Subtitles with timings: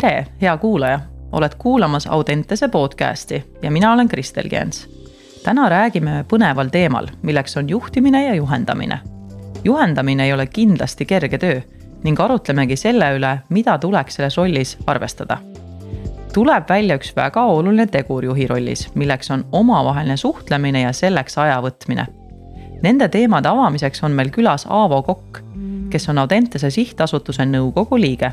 [0.00, 1.00] tere, hea kuulaja,
[1.32, 4.88] oled kuulamas Audentese podcasti ja mina olen Kristel Gens.
[5.44, 8.98] täna räägime põneval teemal, milleks on juhtimine ja juhendamine.
[9.64, 11.60] juhendamine ei ole kindlasti kerge töö
[12.04, 15.38] ning arutlemegi selle üle, mida tuleks selles rollis arvestada.
[16.32, 21.60] tuleb välja üks väga oluline tegur juhi rollis, milleks on omavaheline suhtlemine ja selleks aja
[21.62, 22.06] võtmine.
[22.82, 25.38] Nende teemade avamiseks on meil külas Aavo Kokk,
[25.90, 28.32] kes on Audentese sihtasutuse nõukogu liige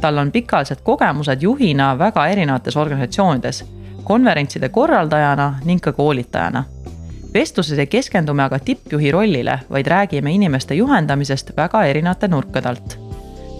[0.00, 3.64] tal on pikaajalised kogemused juhina väga erinevates organisatsioonides,
[4.04, 6.64] konverentside korraldajana ning ka koolitajana.
[7.34, 12.98] vestluses ei keskendu me aga tippjuhi rollile, vaid räägime inimeste juhendamisest väga erinevate nurkade alt.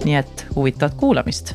[0.05, 1.55] nii et huvitavat kuulamist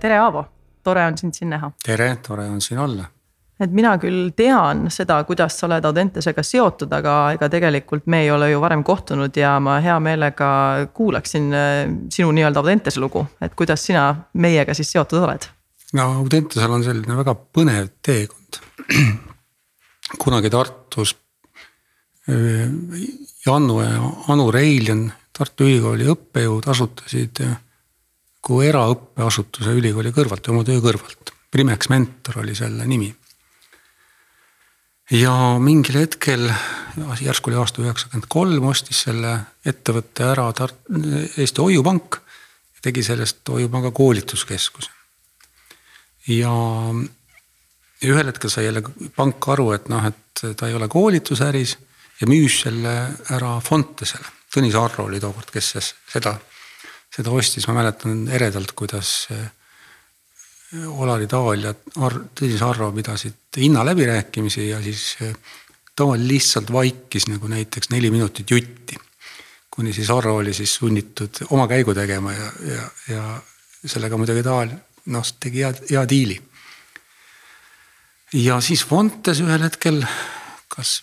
[0.00, 0.44] tere, Aavo,
[0.82, 1.70] tore on sind siin näha.
[1.86, 3.04] tere, tore on siin olla
[3.60, 8.30] et mina küll tean seda, kuidas sa oled Audentesega seotud, aga ega tegelikult me ei
[8.32, 10.50] ole ju varem kohtunud ja ma hea meelega
[10.96, 11.80] kuulaksin äh,
[12.12, 15.48] sinu nii-öelda Audentese lugu, et kuidas sina meiega siis seotud oled?
[15.98, 18.60] no Audentesel on selline väga põnev teekond.
[20.24, 21.16] kunagi Tartus
[22.30, 22.68] äh,
[23.46, 27.44] Jannu ja Anu Reiljan, Tartu Ülikooli õppejõud asutasid
[28.40, 31.34] kui eraõppeasutuse ülikooli kõrvalt, oma töö kõrvalt.
[31.50, 33.10] Primex Mentor oli selle nimi
[35.10, 36.48] ja mingil hetkel,
[37.20, 40.86] järsku oli aasta üheksakümmend kolm, ostis selle ettevõtte ära Tart-,
[41.36, 42.20] Eesti Hoiupank.
[42.82, 44.90] tegi sellest Hoiupanga koolituskeskuse.
[46.28, 46.52] ja
[48.02, 48.82] ühel hetkel sai jälle
[49.16, 51.76] pank aru, et noh, et ta ei ole koolitusäris
[52.20, 52.94] ja müüs selle
[53.30, 54.26] ära Fontesele.
[54.54, 55.74] Tõnis Arro oli tookord, kes
[56.12, 56.34] seda,
[57.14, 59.28] seda ostis, ma mäletan eredalt, kuidas
[60.72, 61.72] Olari Taal ja
[62.06, 65.34] Ar-, Tõnis Arro pidasid hinnaläbirääkimisi ja siis eh,
[65.96, 68.96] Taal lihtsalt vaikis nagu näiteks neli minutit jutti.
[69.70, 73.42] kuni siis Arro oli siis sunnitud oma käigu tegema ja, ja, ja
[73.86, 74.70] sellega muidugi Taal
[75.06, 76.40] noh, tegi hea, hea diili.
[78.32, 80.04] ja siis Fontes ühel hetkel
[80.68, 81.02] kas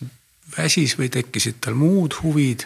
[0.57, 2.63] väsis või tekkisid tal muud huvid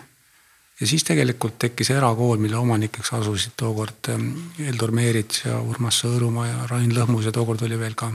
[0.82, 4.32] ja siis tegelikult tekkis erakool, mille omanikeks asusid tookord ähm,
[4.92, 8.10] Meerits ja Urmas Sõõrumaa ja Rain Lõhmus ja tookord oli veel ka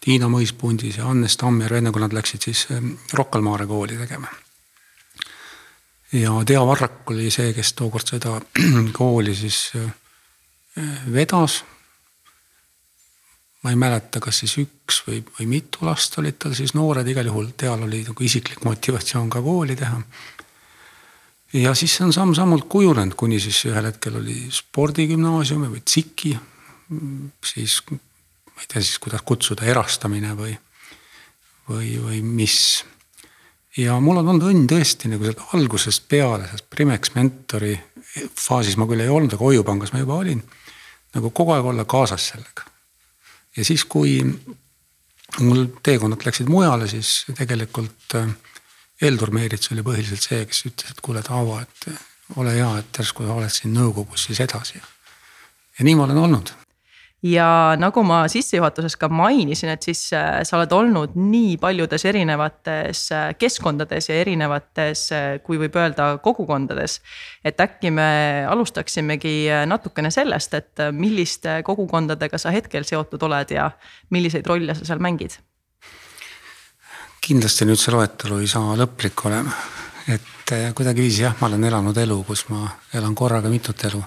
[0.00, 3.96] Tiina Mõispundis ja Hannes Tammjärv, enne kui nad läksid siis ähm, Rocca al Mare kooli
[3.96, 4.28] tegema.
[6.12, 8.36] ja Tea Varrak oli see, kes tookord seda
[9.00, 9.92] kooli siis äh,
[11.12, 11.64] vedas.
[13.62, 17.26] ma ei mäleta, kas siis üks või, või mitu last olid tal siis noored, igal
[17.26, 20.00] juhul Teal oli nagu isiklik motivatsioon ka kooli teha
[21.52, 26.36] ja siis see on samm-sammult kujunenud, kuni siis ühel hetkel oli spordigümnaasium või TSIK-i.
[27.44, 27.98] siis ma
[28.62, 30.54] ei tea siis, kuidas kutsuda, erastamine või,
[31.68, 32.84] või, või mis.
[33.76, 37.74] ja mul on olnud õnn tõesti nagu sealt algusest peale, sellest Primex mentori
[38.34, 40.42] faasis ma küll ei olnud, aga Hoiupangas ma juba olin.
[41.14, 42.66] nagu kogu aeg olla kaasas sellega.
[43.56, 44.20] ja siis, kui
[45.40, 48.30] mul teekonnad läksid mujale, siis tegelikult äh,
[49.00, 51.92] Heldur Meerits oli põhiliselt see, kes ütles, et kuule Taavo, et
[52.36, 54.80] ole hea, et järsku sa oled siin nõukogus siis edasi.
[55.78, 56.52] ja nii ma olen olnud.
[57.22, 63.06] ja nagu ma sissejuhatuses ka mainisin, et siis äh, sa oled olnud nii paljudes erinevates
[63.12, 67.00] äh, keskkondades ja erinevates, äh, kui võib öelda, kogukondades.
[67.44, 73.70] et äkki me alustaksimegi natukene sellest, et milliste kogukondadega sa hetkel seotud oled ja
[74.10, 75.40] milliseid rolle sa seal mängid
[77.20, 79.52] kindlasti nüüd see loetelu ei saa lõplik olema.
[80.08, 84.02] et eh, kuidagiviisi jah, ma olen elanud elu, kus ma elan korraga mitut elu.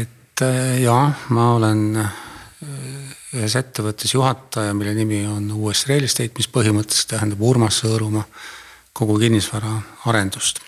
[0.00, 2.12] et eh, jaa, ma olen eh,
[3.38, 8.24] ühes ettevõttes juhataja, mille nimi on US Real Estate, mis põhimõtteliselt tähendab Urmas Sõõrumaa
[8.92, 9.76] kogu kinnisvara
[10.10, 10.60] arendust.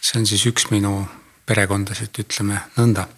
[0.00, 1.02] see on siis üks minu
[1.46, 3.08] perekondasid, ütleme nõnda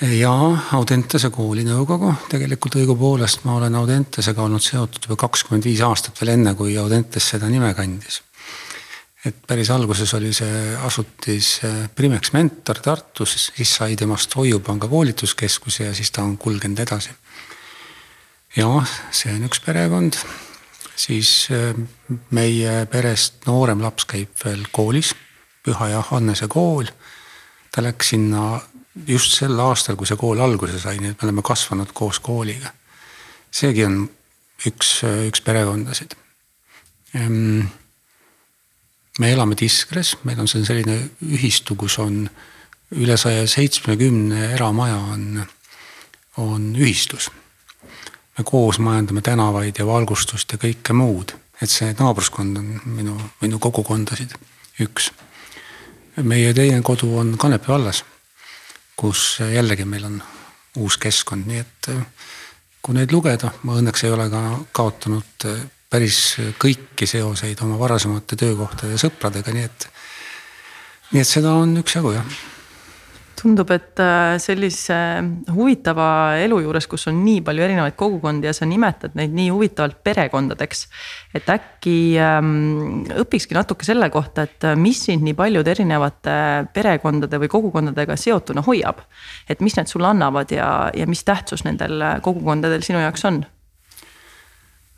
[0.00, 0.32] ja
[0.76, 6.34] Audentese kooli nõukogu, tegelikult õigupoolest ma olen Audentesega olnud seotud juba kakskümmend viis aastat veel
[6.34, 8.22] enne, kui Audentes seda nime kandis.
[9.24, 15.80] et päris alguses oli see asutis eh, Primex Mentor Tartus, siis sai temast Hoiupanga koolituskeskus
[15.80, 17.10] ja siis ta on kulgenud edasi.
[18.56, 18.68] ja
[19.10, 20.20] see on üks perekond,
[20.96, 21.74] siis eh,
[22.30, 25.14] meie perest noorem laps käib veel koolis,
[25.64, 26.84] Püha Johannese kool.
[27.72, 28.60] ta läks sinna
[29.06, 32.72] just sel aastal, kui see kool alguse sai, nii et me oleme kasvanud koos kooliga.
[33.50, 34.04] seegi on
[34.66, 36.16] üks, üks perekondasid.
[37.14, 37.66] Ehm,
[39.18, 42.26] me elame Tiskres, meil on see selline ühistu, kus on
[42.96, 45.42] üle saja seitsmekümne eramaja on,
[46.36, 47.30] on ühistus.
[48.38, 51.32] me koos majandame tänavaid ja valgustust ja kõike muud.
[51.62, 54.36] et see naabruskond on minu, minu kogukondasid
[54.80, 55.10] üks.
[56.22, 58.04] meie teine kodu on Kanepi vallas,
[58.96, 60.20] kus jällegi meil on
[60.80, 61.90] uus keskkond, nii et
[62.82, 64.42] kui neid lugeda, ma õnneks ei ole ka
[64.76, 65.46] kaotanud
[65.90, 66.20] päris
[66.60, 69.88] kõiki seoseid oma varasemate töökohtade ja sõpradega, nii et.
[71.12, 72.36] nii et seda on üksjagu jah
[73.38, 74.96] tundub, et äh, sellise
[75.54, 76.08] huvitava
[76.42, 80.86] elu juures, kus on nii palju erinevaid kogukondi ja sa nimetad neid nii huvitavalt perekondadeks.
[81.36, 86.38] et äkki ähm, õpikski natuke selle kohta, et äh, mis sind nii paljude erinevate
[86.74, 89.04] perekondade või kogukondadega seotuna hoiab.
[89.48, 93.44] et mis need sulle annavad ja, ja mis tähtsus nendel kogukondadel sinu jaoks on?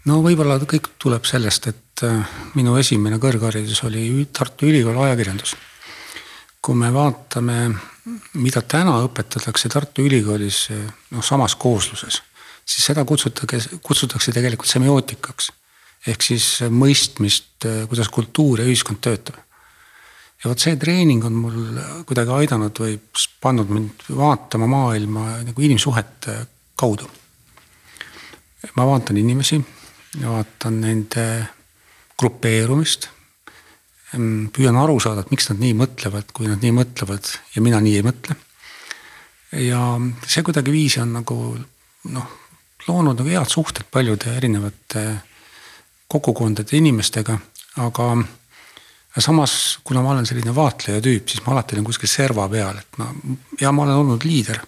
[0.08, 5.56] no võib-olla kõik tuleb sellest, et äh, minu esimene kõrgharidus oli Tartu Ülikooli ajakirjandus.
[6.62, 7.58] Kui me vaatame
[8.38, 12.20] mida täna õpetatakse Tartu Ülikoolis noh, samas koosluses,
[12.64, 15.52] siis seda kutsutakse, kutsutakse tegelikult semiootikaks.
[16.06, 19.36] ehk siis mõistmist, kuidas kultuur ja ühiskond töötab.
[20.44, 22.98] ja vot see treening on mul kuidagi aidanud või
[23.40, 26.46] pannud mind vaatama maailma nagu inimsuhete
[26.76, 27.10] kaudu.
[28.76, 29.60] ma vaatan inimesi,
[30.22, 31.48] vaatan nende
[32.18, 33.08] grupeerumist
[34.12, 37.96] püüan aru saada, et miks nad nii mõtlevad, kui nad nii mõtlevad ja mina nii
[38.00, 38.36] ei mõtle.
[39.52, 39.80] ja
[40.26, 41.36] see kuidagiviisi on nagu
[42.12, 42.30] noh,
[42.88, 45.04] loonud nagu head suhted paljude erinevate
[46.08, 47.36] kogukondade inimestega,
[47.84, 48.08] aga
[49.18, 52.98] samas, kuna ma olen selline vaatleja tüüp, siis ma alati olen kuskil serva peal, et
[53.00, 53.10] ma
[53.60, 54.60] ja ma olen olnud liider.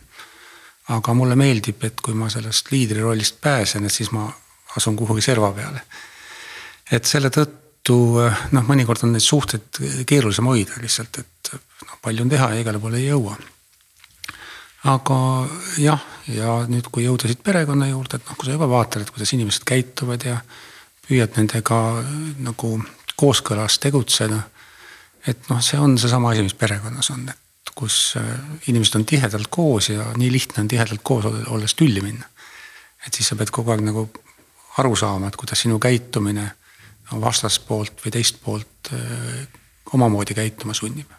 [0.91, 4.25] aga mulle meeldib, et kui ma sellest liidri rollist pääsen, et siis ma
[4.77, 5.81] asun kuhugi serva peale.
[6.91, 11.53] et selle tõttu tõttu eh, noh, mõnikord on neid suhteid keerulisem hoida lihtsalt, et
[11.87, 13.37] noh, palju on teha ja igale poole ei jõua.
[14.85, 15.47] aga
[15.79, 19.11] jah, ja nüüd, kui jõuda siit perekonna juurde, et noh, kui sa juba vaatad, et
[19.11, 20.41] kuidas inimesed käituvad ja
[21.07, 22.03] püüad nendega
[22.39, 22.81] nagu
[23.17, 24.43] kooskõlas tegutseda.
[25.27, 28.37] et noh, see on seesama asi, mis perekonnas on, et kus eh,
[28.69, 32.27] inimesed on tihedalt koos ja nii lihtne on tihedalt koos olles tülli minna.
[33.07, 34.11] et siis sa pead kogu aeg nagu
[34.79, 36.51] aru saama, et kuidas sinu käitumine
[37.13, 39.47] vastaspoolt või teist poolt äh,
[39.95, 41.11] omamoodi käituma sunnib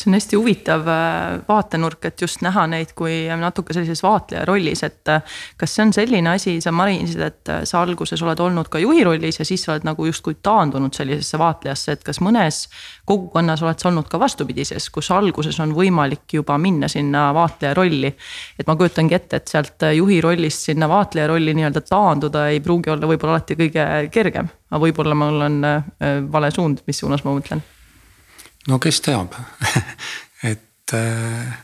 [0.00, 4.84] see on hästi huvitav äh, vaatenurk, et just näha neid kui natuke sellises vaatleja rollis,
[4.86, 5.02] et.
[5.08, 5.22] Äh,
[5.60, 9.40] kas see on selline asi, sa mainisid, et sa alguses oled olnud ka juhi rollis
[9.40, 12.62] ja siis sa oled nagu justkui taandunud sellisesse vaatlejasse, et kas mõnes.
[13.08, 18.14] kogukonnas oled sa olnud ka vastupidises, kus alguses on võimalik juba minna sinna vaatleja rolli.
[18.58, 22.90] et ma kujutangi ette, et sealt juhi rollist sinna vaatleja rolli nii-öelda taanduda ei pruugi
[22.90, 25.84] olla võib-olla alati kõige kergem aga võib-olla mul on äh,
[26.32, 27.62] vale suund, mis suunas ma mõtlen?
[28.68, 29.34] No kes teab
[30.52, 31.58] et äh,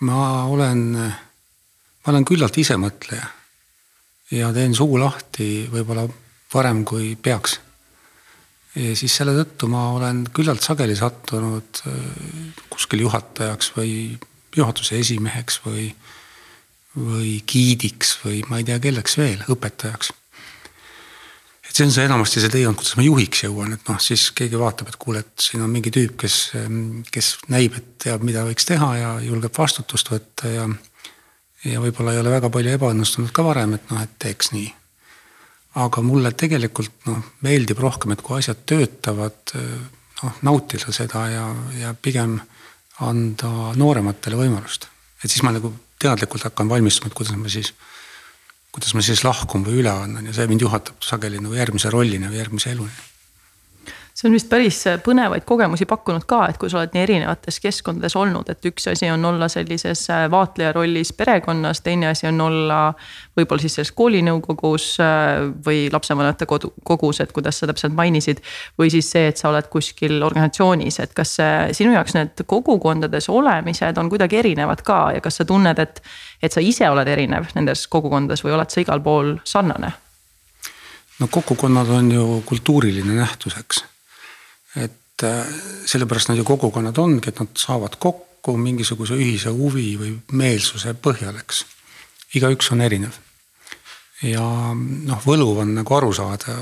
[0.00, 3.26] ma olen, ma olen küllalt isemõtleja.
[4.30, 6.06] ja teen suu lahti võib-olla
[6.52, 7.58] varem kui peaks.
[8.76, 11.98] ja siis selle tõttu ma olen küllalt sageli sattunud äh,
[12.70, 13.92] kuskil juhatajaks või
[14.56, 15.90] juhatuse esimeheks või,
[16.96, 20.17] või giidiks või ma ei tea, kelleks veel, õpetajaks et
[21.78, 24.90] see on see enamasti see teekond, kuidas ma juhiks jõuan, et noh, siis keegi vaatab,
[24.90, 26.38] et kuule, et siin on mingi tüüp, kes,
[27.14, 30.66] kes näib, et teab, mida võiks teha ja julgeb vastutust võtta ja.
[31.68, 34.68] ja võib-olla ei ole väga palju ebaõnnestunud ka varem, et noh, et teeks nii.
[35.78, 39.54] aga mulle tegelikult noh, meeldib rohkem, et kui asjad töötavad,
[40.22, 41.44] noh nautida seda ja,
[41.78, 42.40] ja pigem
[43.06, 44.88] anda noorematele võimalust.
[45.22, 47.72] et siis ma nagu teadlikult hakkan valmistuma, et kuidas ma siis
[48.78, 52.30] kuidas ma siis lahkun või üle annan ja see mind juhatab sageli nagu järgmise rollini
[52.30, 53.07] või järgmise eluni
[54.18, 58.16] see on vist päris põnevaid kogemusi pakkunud ka, et kui sa oled nii erinevates keskkondades
[58.18, 62.80] olnud, et üks asi on olla sellises äh, vaatleja rollis perekonnas, teine asi on olla.
[63.38, 68.42] võib-olla siis selles koolinõukogus äh, või lapsevanemate kodu, kogus, et kuidas sa täpselt mainisid.
[68.78, 71.36] või siis see, et sa oled kuskil organisatsioonis, et kas
[71.78, 76.02] sinu jaoks need kogukondades olemised on kuidagi erinevad ka ja kas sa tunned, et.
[76.42, 79.92] et sa ise oled erinev nendes kogukondades või oled sa igal pool sarnane?
[81.18, 83.84] no kogukonnad on ju kultuuriline nähtus, eks
[84.84, 85.46] et äh,
[85.86, 91.40] sellepärast nad ju kogukonnad ongi, et nad saavad kokku mingisuguse ühise huvi või meelsuse põhjal,
[91.40, 91.64] eks.
[92.38, 93.18] igaüks on erinev.
[94.22, 94.44] ja
[94.74, 96.56] noh, võluv on nagu aru saada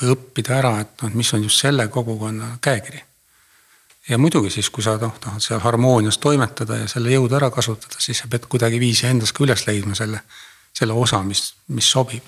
[0.00, 3.02] või õppida ära, et noh, mis on just selle kogukonna käekiri.
[4.08, 8.00] ja muidugi siis, kui sa noh, tahad seal harmoonias toimetada ja selle jõudu ära kasutada,
[8.00, 10.20] siis sa pead kuidagiviisi endas ka üles leidma selle,
[10.72, 12.24] selle osa, mis, mis sobib.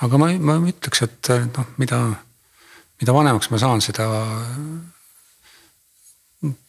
[0.00, 2.00] aga ma, ma ütleks, et noh, mida
[3.00, 4.08] mida vanemaks ma saan, seda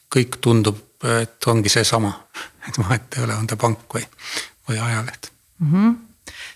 [0.10, 0.78] kõik tundub,
[1.22, 2.12] et ongi seesama,
[2.68, 4.06] et vahet ei ole, on ta pank või,
[4.70, 5.74] või ajaleht mm.
[5.74, 5.98] -hmm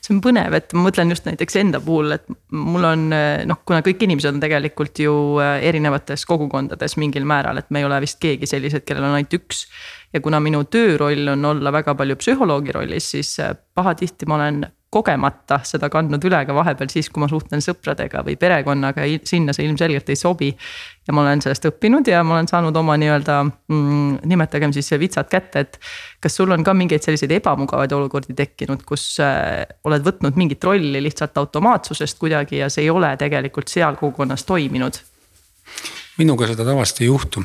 [0.04, 3.06] see on põnev, et ma mõtlen just näiteks enda puhul, et mul on
[3.48, 7.88] noh, kuna kõik inimesed on tegelikult ju äh, erinevates kogukondades mingil määral, et me ei
[7.88, 9.66] ole vist keegi sellised, kellel on ainult üks.
[10.14, 14.66] ja kuna minu tööroll on olla väga palju psühholoogi rollis, siis äh, pahatihti ma olen
[14.94, 19.66] kogemata seda kandnud üle ka vahepeal siis, kui ma suhtlen sõpradega või perekonnaga, sinna see
[19.68, 20.52] ilmselgelt ei sobi.
[21.08, 25.30] ja ma olen sellest õppinud ja ma olen saanud oma nii-öelda mm, nimetagem siis vitsad
[25.32, 25.80] kätte, et.
[26.24, 31.02] kas sul on ka mingeid selliseid ebamugavaid olukordi tekkinud, kus äh, oled võtnud mingit rolli
[31.04, 35.02] lihtsalt automaatsusest kuidagi ja see ei ole tegelikult seal kogukonnas toiminud?
[36.18, 37.44] minuga seda tavaliselt ei juhtu.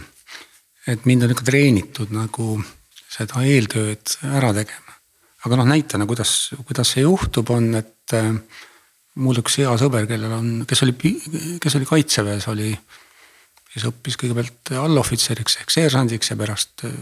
[0.87, 2.59] et mind on ikka treenitud nagu
[3.09, 4.88] seda eeltööd ära tegema
[5.49, 8.31] aga noh, näitena, kuidas, kuidas see juhtub, on, et äh,
[9.19, 10.95] mul üks hea sõber, kellel on, kes oli,
[11.63, 12.73] kes oli kaitseväes, oli.
[13.69, 16.95] kes õppis kõigepealt allohvitseriks ehk seersandiks ja pärast äh,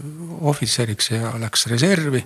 [0.51, 2.23] ohvitseriks ja läks reservi.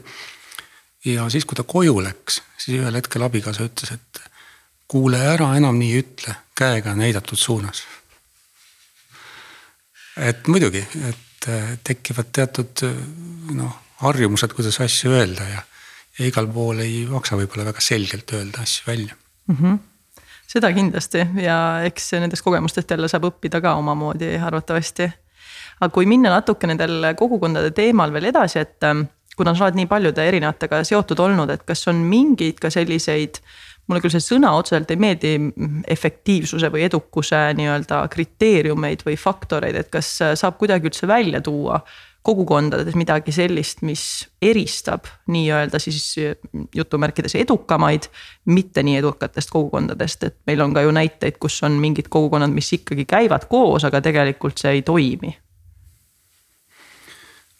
[1.05, 4.21] ja siis, kui ta koju läks, siis ühel hetkel abikaasa ütles, et
[4.91, 7.83] kuule ära, enam nii ütle, käega näidatud suunas.
[10.17, 12.85] et muidugi, et äh, tekivad teatud
[13.57, 15.61] noh, harjumused, kuidas asju öelda ja
[16.19, 19.15] ja igal pool ei maksa võib-olla väga selgelt öelda asju välja
[19.47, 19.55] mm.
[19.55, 19.79] -hmm
[20.51, 25.09] seda kindlasti ja eks nendest kogemustest jälle saab õppida ka omamoodi arvatavasti.
[25.79, 29.05] aga kui minna natuke nendel kogukondade teemal veel edasi, et ähm,
[29.37, 33.41] kuna sa oled nii paljude erinevatega seotud olnud, et kas on mingeid ka selliseid.
[33.87, 35.31] mulle küll see sõna otseselt ei meeldi,
[35.89, 41.81] efektiivsuse või edukuse nii-öelda kriteeriumeid või faktoreid, et kas saab kuidagi üldse välja tuua
[42.21, 44.03] kogukondades midagi sellist, mis
[44.41, 46.15] eristab nii-öelda siis
[46.75, 48.07] jutumärkides edukamaid,
[48.45, 52.73] mitte nii edukatest kogukondadest, et meil on ka ju näiteid, kus on mingid kogukonnad, mis
[52.77, 55.37] ikkagi käivad koos, aga tegelikult see ei toimi.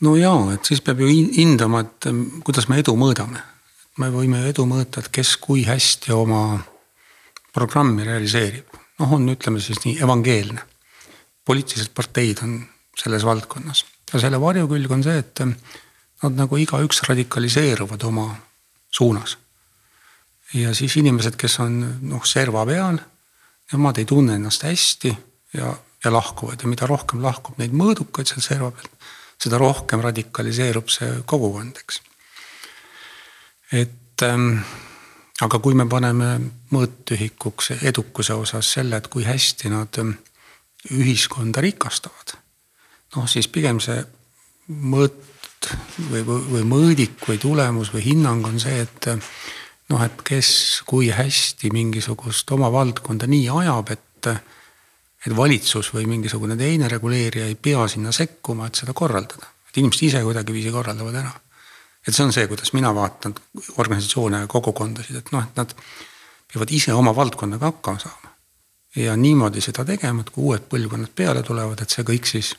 [0.01, 2.09] no jaa, et siis peab ju hindama, et
[2.45, 3.41] kuidas me edu mõõdame.
[3.97, 6.59] me võime edu mõõta, et kes kui hästi oma
[7.53, 8.77] programmi realiseerib.
[8.99, 10.61] noh, on, ütleme siis nii evangeelne.
[11.45, 12.61] poliitilised parteid on
[12.97, 15.43] selles valdkonnas ja selle varjukülg on see, et
[16.21, 18.27] nad nagu igaüks radikaliseeruvad oma
[18.91, 19.37] suunas.
[20.53, 22.99] ja siis inimesed, kes on noh serva peal,
[23.71, 25.13] nemad ei tunne ennast hästi
[25.53, 25.71] ja,
[26.03, 28.91] ja lahkuvad ja mida rohkem lahkub neid mõõdukaid seal serva peal,
[29.41, 32.01] seda rohkem radikaliseerub see kogukond, eks.
[33.71, 34.59] et ähm,
[35.41, 36.33] aga kui me paneme
[36.75, 40.17] mõõtühikuks edukuse osas selle, et kui hästi nad ähm,
[40.91, 42.40] ühiskonda rikastavad
[43.15, 43.99] noh, siis pigem see
[44.71, 45.17] mõõt
[46.09, 49.09] või, või, või mõõdik või tulemus või hinnang on see, et
[49.91, 54.07] noh, et kes kui hästi mingisugust oma valdkonda nii ajab, et
[55.21, 59.45] et valitsus või mingisugune teine reguleerija ei pea sinna sekkuma, et seda korraldada.
[59.69, 61.31] et inimesed ise kuidagiviisi korraldavad ära.
[62.07, 63.35] et see on see, kuidas mina vaatan
[63.77, 65.75] organisatsioone ja kogukondasid, et noh, et nad
[66.53, 68.33] peavad ise oma valdkonnaga hakkama saama.
[68.95, 72.55] ja niimoodi seda tegema, et kui uued põlvkonnad peale tulevad, et see kõik siis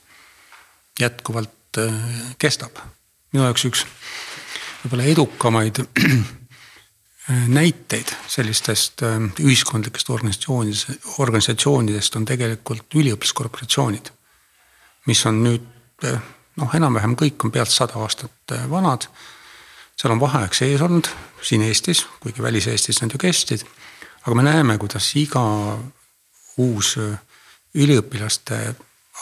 [1.01, 1.95] jätkuvalt äh,
[2.39, 2.77] kestab.
[3.33, 3.85] minu jaoks üks
[4.83, 6.25] võib-olla edukamaid äh,
[7.49, 14.13] näiteid sellistest äh, ühiskondlikest organisatsioonidest, organisatsioonidest on tegelikult üliõpilaskorporatsioonid.
[15.07, 15.69] mis on nüüd
[16.57, 19.09] noh, enam-vähem kõik on pealt sada aastat vanad.
[19.97, 21.09] seal on vaheaeg sees olnud
[21.43, 23.65] siin Eestis, kuigi välis-Eestis nad ju kestsid.
[24.27, 25.43] aga me näeme, kuidas iga
[26.59, 26.99] uus
[27.75, 28.75] üliõpilaste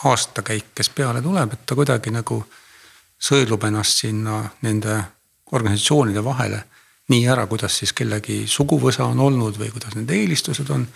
[0.05, 2.43] aastakäik, kes peale tuleb, et ta kuidagi nagu
[3.21, 4.97] sõelub ennast sinna nende
[5.53, 6.63] organisatsioonide vahele
[7.11, 10.87] nii ära, kuidas siis kellegi suguvõsa on olnud või kuidas nende eelistused on.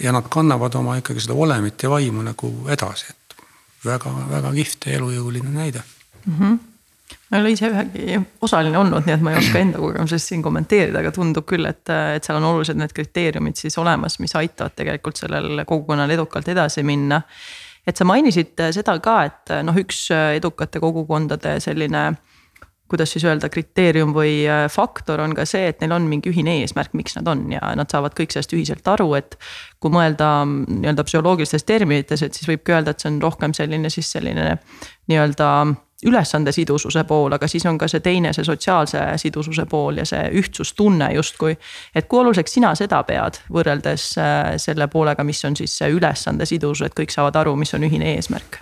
[0.00, 3.38] ja nad kannavad oma ikkagi seda olemit ja vaimu nagu edasi, et
[3.84, 5.82] väga-väga kihvt ja elujõuline näide
[6.26, 6.34] mm.
[6.38, 6.58] -hmm
[7.30, 10.42] ma ei ole ise ühegi osaline olnud, nii et ma ei oska enda kogemusest siin
[10.42, 14.76] kommenteerida, aga tundub küll, et, et seal on olulised need kriteeriumid siis olemas, mis aitavad
[14.76, 17.20] tegelikult sellel kogukonnal edukalt edasi minna
[17.88, 22.10] et sa mainisid äh, seda ka, et äh, noh, üks äh, edukate kogukondade selline
[22.88, 26.94] kuidas siis öelda, kriteerium või faktor on ka see, et neil on mingi ühine eesmärk,
[26.96, 29.36] miks nad on ja nad saavad kõik sellest ühiselt aru, et.
[29.76, 33.92] kui mõelda mm, nii-öelda psühholoogilistes terminites, et siis võibki öelda, et see on rohkem selline
[33.92, 34.54] siis selline
[35.12, 35.50] nii-öelda
[36.06, 40.30] ülesande sidususe pool, aga siis on ka see teine, see sotsiaalse sidususe pool ja see
[40.40, 41.56] ühtsustunne justkui.
[41.94, 46.46] et kui oluliseks sina seda pead, võrreldes äh, selle poolega, mis on siis see ülesande
[46.46, 48.60] sidusus, et kõik saavad aru, mis on ühine eesmärk?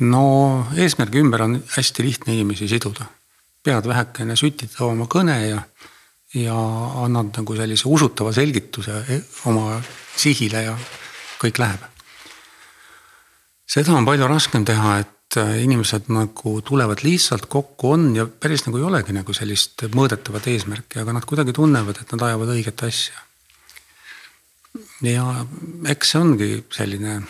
[0.00, 3.06] no eesmärgi ümber on hästi lihtne inimesi siduda.
[3.62, 5.62] pead vähekene sütitama oma kõne ja,
[6.34, 6.58] ja
[7.04, 9.80] annad nagu sellise usutava selgituse e-, oma
[10.16, 10.76] sihile ja
[11.38, 11.90] kõik läheb.
[13.66, 18.80] seda on palju raskem teha, et inimesed nagu tulevad lihtsalt kokku, on ja päris nagu
[18.80, 23.24] ei olegi nagu sellist mõõdetavat eesmärki, aga nad kuidagi tunnevad, et nad ajavad õiget asja.
[25.04, 25.24] ja
[25.90, 27.22] eks see ongi selline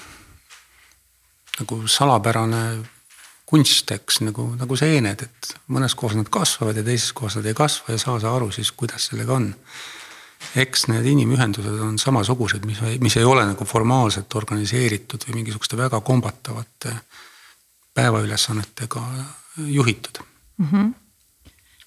[1.59, 2.65] nagu salapärane
[3.47, 7.57] kunst, eks nagu, nagu seened, et mõnes kohas nad kasvavad ja teises kohas nad ei
[7.57, 9.53] kasva ja saa sa aru siis, kuidas sellega on.
[10.61, 16.01] eks need inimühendused on samasugused, mis, mis ei ole nagu formaalselt organiseeritud või mingisuguste väga
[16.05, 16.93] kombatavate
[17.95, 19.03] päevaülesannetega
[19.67, 20.23] juhitud
[20.59, 20.69] mm.
[20.73, 20.93] -hmm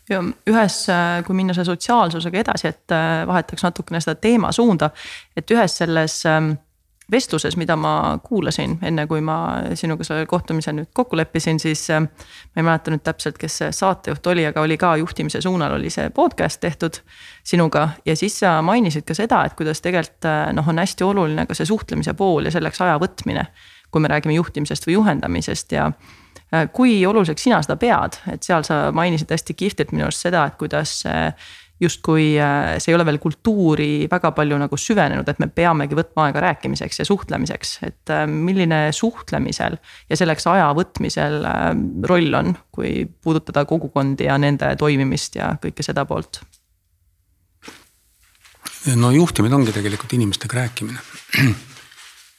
[0.10, 0.88] ja ühes,
[1.28, 2.94] kui minna selle sotsiaalsusega edasi, et
[3.28, 4.90] vahetaks natukene seda teemasuunda,
[5.36, 6.54] et ühes selles ähm,
[7.12, 9.38] vestluses, mida ma kuulasin, enne kui ma
[9.80, 13.72] sinuga selle kohtumise nüüd kokku leppisin, siis äh, ma ei mäleta nüüd täpselt, kes see
[13.76, 17.00] saatejuht oli, aga oli ka juhtimise suunal oli see podcast tehtud
[17.48, 17.90] sinuga.
[18.06, 21.56] ja siis sa mainisid ka seda, et kuidas tegelikult äh, noh, on hästi oluline ka
[21.56, 23.48] see suhtlemise pool ja selleks aja võtmine.
[23.92, 28.66] Kui me räägime juhtimisest või juhendamisest ja äh, kui oluliseks sina seda pead, et seal
[28.68, 31.00] sa mainisid hästi kihvtilt minu arust seda, et kuidas
[31.80, 36.28] justkui äh, see ei ole veel kultuuri väga palju nagu süvenenud, et me peamegi võtma
[36.28, 39.78] aega rääkimiseks ja suhtlemiseks, et äh, milline suhtlemisel
[40.10, 41.44] ja selleks aja võtmisel
[42.10, 46.42] roll on, kui puudutada kogukondi ja nende toimimist ja kõike seda poolt?
[48.96, 51.02] no juhtimine ongi tegelikult inimestega rääkimine.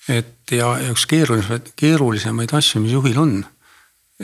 [0.09, 3.35] Et ja, üks keerulisemaid, keerulisemaid asju, mis juhil on,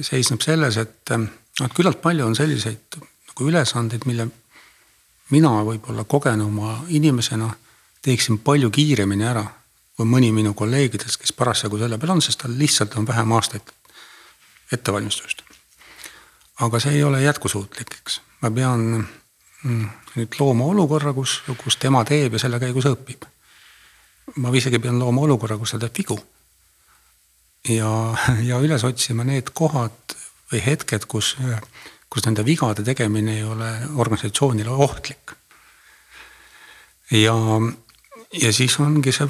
[0.01, 4.29] seisneb selles, et noh, küllalt palju on selliseid nagu ülesandeid, mille
[5.35, 7.51] mina võib-olla kogenuma inimesena
[8.05, 9.45] teeksin palju kiiremini ära
[9.97, 13.75] kui mõni minu kolleegidest, kes parasjagu selle peal on, sest tal lihtsalt on vähem aastaid
[14.75, 15.43] ettevalmistust.
[16.61, 18.83] aga see ei ole jätkusuutlik, eks, ma pean
[19.63, 19.87] mm,
[20.17, 23.27] nüüd looma olukorra, kus, kus tema teeb ja selle käigus õpib.
[24.37, 26.19] Ma isegi pean looma olukorra, kus ta teeb vigu.
[27.69, 27.91] ja,
[28.43, 30.17] ja üles otsima need kohad
[30.53, 31.35] või hetked, kus
[32.15, 35.33] kus nende vigade tegemine ei ole organisatsioonile ohtlik.
[37.11, 37.35] ja,
[38.43, 39.27] ja siis ongi see,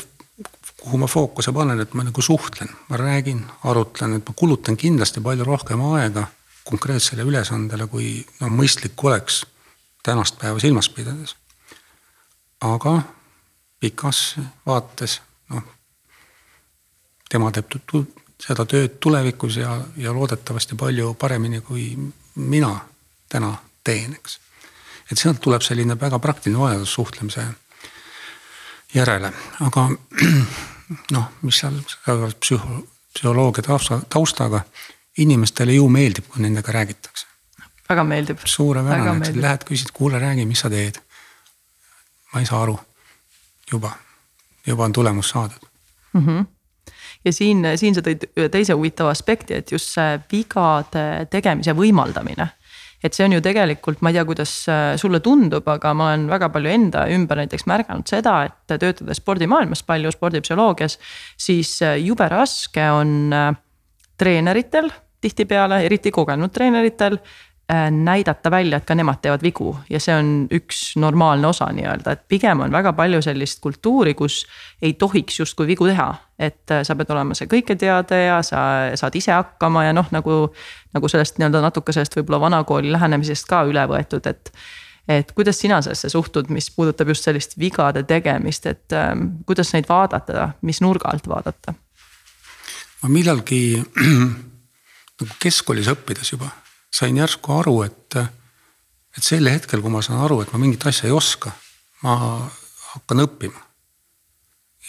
[0.83, 5.25] kuhu ma fookuse panen, et ma nagu suhtlen, ma räägin, arutlen, et ma kulutan kindlasti
[5.25, 6.27] palju rohkem aega
[6.65, 9.45] konkreetsele ülesandele, kui noh, mõistlik oleks
[10.05, 11.37] tänast päeva silmas pidades.
[12.61, 12.99] aga
[13.85, 15.19] pikas vaates
[15.53, 15.65] noh,
[17.29, 17.77] tema teeb
[18.41, 21.91] seda tööd tulevikus ja, ja loodetavasti palju paremini kui
[22.41, 22.73] mina
[23.31, 23.53] täna
[23.85, 24.39] teen, eks.
[25.13, 27.45] et sealt tuleb selline väga praktiline vajadus suhtlemise
[28.95, 29.33] järele,
[29.69, 29.87] aga
[31.17, 31.79] noh, mis seal
[32.41, 32.81] psühho,
[33.15, 34.65] psühholoogia tausta, taustaga,
[35.19, 37.27] inimestele ju meeldib, kui nendega räägitakse.
[37.89, 38.41] väga meeldib.
[38.45, 41.01] suurepärane, lähed küsid, kuule, räägi, mis sa teed.
[42.33, 42.79] ma ei saa aru,
[43.73, 43.93] juba,
[44.67, 45.71] juba on tulemus saadud
[46.13, 46.27] mm.
[46.27, 46.45] -hmm
[47.25, 52.49] ja siin, siin sa tõid ühe teise huvitava aspekti, et just see vigade tegemise võimaldamine.
[53.05, 56.23] et see on ju tegelikult, ma ei tea, kuidas äh, sulle tundub, aga ma olen
[56.31, 60.99] väga palju enda ümber näiteks märganud seda, et töötades spordimaailmas palju, spordipsühholoogias.
[61.37, 63.53] siis äh, jube raske on äh,
[64.17, 64.89] treeneritel
[65.21, 67.19] tihtipeale, eriti kogenud treeneritel
[67.91, 72.25] näidata välja, et ka nemad teevad vigu ja see on üks normaalne osa nii-öelda, et
[72.29, 74.43] pigem on väga palju sellist kultuuri, kus
[74.83, 76.15] ei tohiks justkui vigu teha.
[76.39, 78.61] et äh, sa pead olema see kõiketeade ja sa
[78.99, 80.51] saad ise hakkama ja noh, nagu,
[80.93, 84.51] nagu sellest nii-öelda natuke sellest võib-olla vanakooli lähenemisest ka üle võetud, et.
[85.09, 89.89] et kuidas sina sellesse suhtud, mis puudutab just sellist vigade tegemist, et ähm, kuidas neid
[89.89, 91.75] vaadata, mis nurga alt vaadata?
[93.03, 93.81] ma millalgi
[95.21, 96.51] nagu keskkoolis õppides juba
[96.95, 98.17] sain järsku aru, et,
[99.17, 101.53] et sel hetkel, kui ma saan aru, et ma mingit asja ei oska,
[102.05, 102.17] ma
[102.95, 103.63] hakkan õppima.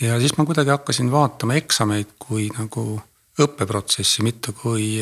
[0.02, 3.00] ja siis ma kuidagi hakkasin vaatama eksameid kui nagu
[3.42, 5.00] õppeprotsessi, mitte kui,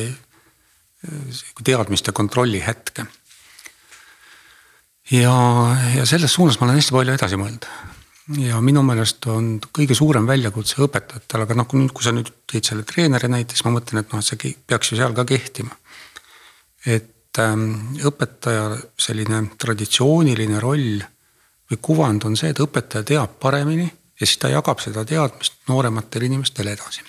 [1.03, 3.05] kui teadmiste kontrolli hetke.
[5.11, 5.33] ja,
[5.97, 7.67] ja selles suunas ma olen hästi palju edasi mõelnud.
[8.47, 12.31] ja minu meelest on kõige suurem väljakutse õpetajatel, aga noh, kui nüüd, kui sa nüüd
[12.47, 15.75] tõid selle treeneri näite, siis ma mõtlen, et noh, see peaks ju seal ka kehtima
[16.85, 21.01] et ähm, õpetaja selline traditsiooniline roll
[21.71, 26.29] või kuvand on see, et õpetaja teab paremini ja siis ta jagab seda teadmist noorematele
[26.29, 27.01] inimestele edasi.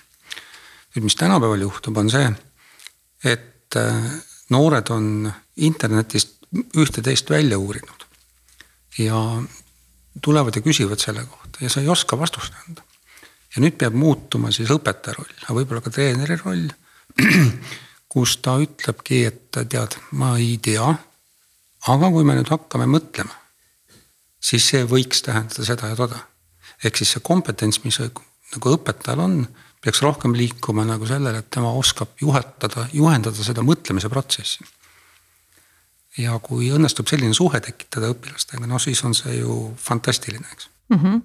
[0.94, 2.30] nüüd, mis tänapäeval juhtub, on see,
[3.24, 4.08] et äh,
[4.54, 8.04] noored on internetist ühte-teist välja uurinud
[8.98, 9.20] ja
[10.22, 12.82] tulevad ja küsivad selle kohta ja sa ei oska vastust anda.
[13.56, 16.68] ja nüüd peab muutuma siis õpetaja roll, aga võib-olla ka treeneri roll
[18.14, 20.94] kus ta ütlebki, et tead, ma ei tea.
[21.90, 23.34] aga kui me nüüd hakkame mõtlema,
[24.40, 26.22] siis see võiks tähendada seda ja toda.
[26.84, 29.36] ehk siis see kompetents, mis nagu õpetajal on,
[29.84, 34.64] peaks rohkem liikuma nagu sellele, et tema oskab juhatada, juhendada seda mõtlemise protsessi.
[36.18, 40.98] ja kui õnnestub selline suhe tekitada õpilastega, no siis on see ju fantastiline, eks mm.
[40.98, 41.22] -hmm.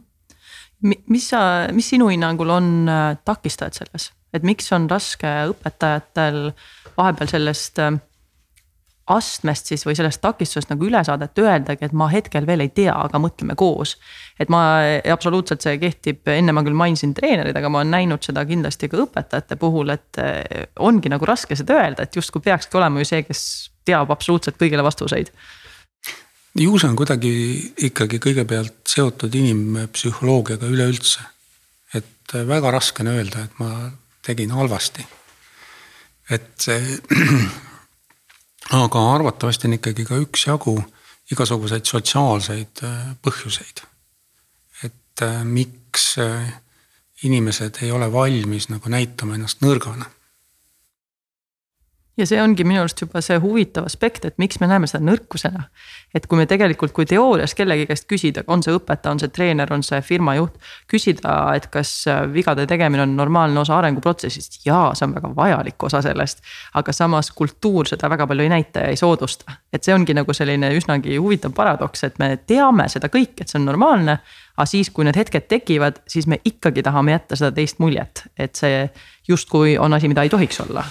[1.07, 6.51] mis sa, mis sinu hinnangul on äh, takistajad selles, et miks on raske õpetajatel
[6.97, 7.97] vahepeal sellest äh,
[9.09, 12.71] astmest siis või sellest takistusest nagu üle saada, et öeldagi, et ma hetkel veel ei
[12.73, 13.95] tea, aga mõtleme koos.
[14.39, 14.61] et ma
[15.11, 19.01] absoluutselt, see kehtib, enne ma küll mainisin treenereid, aga ma olen näinud seda kindlasti ka
[19.05, 23.23] õpetajate puhul, et eh, ongi nagu raske seda öelda, et justkui peakski olema ju see,
[23.25, 23.41] kes
[23.89, 25.33] teab absoluutselt kõigile vastuseid.
[26.59, 27.33] ju see on kuidagi
[27.89, 31.25] ikkagi kõigepealt seotud inimpsühholoogiaga üleüldse.
[31.93, 33.89] et väga raske on öelda, et ma
[34.25, 35.05] tegin halvasti.
[36.29, 36.65] et
[38.83, 40.77] aga arvatavasti on ikkagi ka üksjagu
[41.31, 43.83] igasuguseid sotsiaalseid äh, põhjuseid.
[44.83, 46.53] et äh, miks äh,
[47.23, 50.09] inimesed ei ole valmis nagu näitama ennast nõrgana
[52.19, 55.63] ja see ongi minu arust juba see huvitav aspekt, et miks me näeme seda nõrkusena.
[56.13, 59.71] et kui me tegelikult, kui teoorias kellegi käest küsida, on see õpetaja, on see treener,
[59.73, 60.57] on see firma juht.
[60.91, 61.91] küsida, et kas
[62.33, 66.43] vigade tegemine on normaalne osa arenguprotsessist, jaa, see on väga vajalik osa sellest.
[66.73, 69.51] aga samas kultuur seda väga palju ei näita ja ei soodusta.
[69.73, 73.59] et see ongi nagu selline üsnagi huvitav paradoks, et me teame seda kõike, et see
[73.59, 74.19] on normaalne.
[74.57, 78.55] aga siis, kui need hetked tekivad, siis me ikkagi tahame jätta seda teist muljet, et
[78.55, 78.89] see
[79.27, 80.83] justkui on asi, mida ei tohiks olla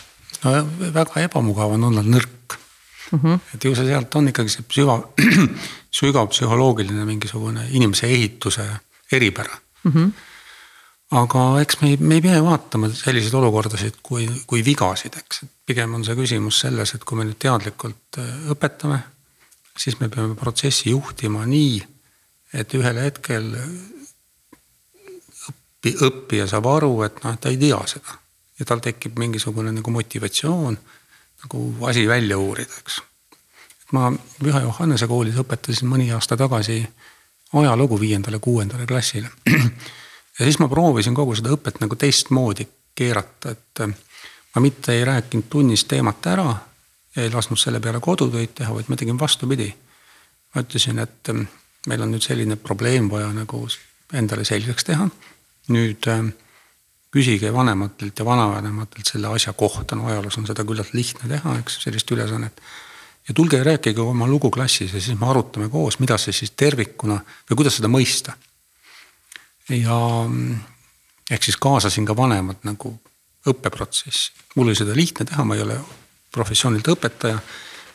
[0.45, 0.55] no
[0.95, 2.59] väga ebamugav on olla nõrk
[3.13, 3.21] mm.
[3.23, 3.41] -hmm.
[3.55, 4.99] et ju see sealt on ikkagi see süva,
[6.01, 8.67] sügav psühholoogiline mingisugune inimese ehituse
[9.13, 9.93] eripära mm.
[9.93, 10.11] -hmm.
[11.21, 15.51] aga eks me ei, me ei pea vaatama selliseid olukordasid kui, kui vigasid, eks, et
[15.67, 18.99] pigem on see küsimus selles, et kui me nüüd teadlikult äh, õpetame,
[19.77, 21.83] siis me peame protsessi juhtima nii,
[22.53, 23.55] et ühel hetkel
[25.49, 28.19] õppi, õppija saab aru, et noh, ta ei tea seda
[28.59, 30.79] ja tal tekib mingisugune nagu motivatsioon
[31.43, 33.03] nagu asi välja uurida, eks.
[33.93, 36.81] ma Püha Johannese koolis õpetasin mõni aasta tagasi
[37.53, 39.31] ajalugu viiendale-kuuendale klassile.
[40.39, 43.85] ja siis ma proovisin kogu seda õpet nagu teistmoodi keerata, et
[44.55, 46.49] ma mitte ei rääkinud tunnis teemat ära
[47.17, 49.75] ja ei lasknud selle peale kodutöid teha, vaid ma tegin vastupidi.
[50.55, 51.31] ma ütlesin, et
[51.87, 53.67] meil on nüüd selline probleem vaja nagu
[54.13, 55.09] endale selgeks teha.
[55.69, 56.07] nüüd
[57.11, 61.81] küsige vanematelt ja vanavanematelt selle asja kohta, no ajaloos on seda küllalt lihtne teha, eks,
[61.85, 62.61] sellist ülesannet.
[63.29, 66.51] ja tulge ja rääkige oma lugu klassis ja siis me arutame koos, mida see siis
[66.51, 68.33] tervikuna või kuidas seda mõista.
[69.69, 70.01] ja
[71.31, 72.99] ehk siis kaasasin ka vanemad nagu
[73.49, 75.81] õppeprotsessi, mul oli seda lihtne teha, ma ei ole
[76.33, 77.39] professioonilt õpetaja.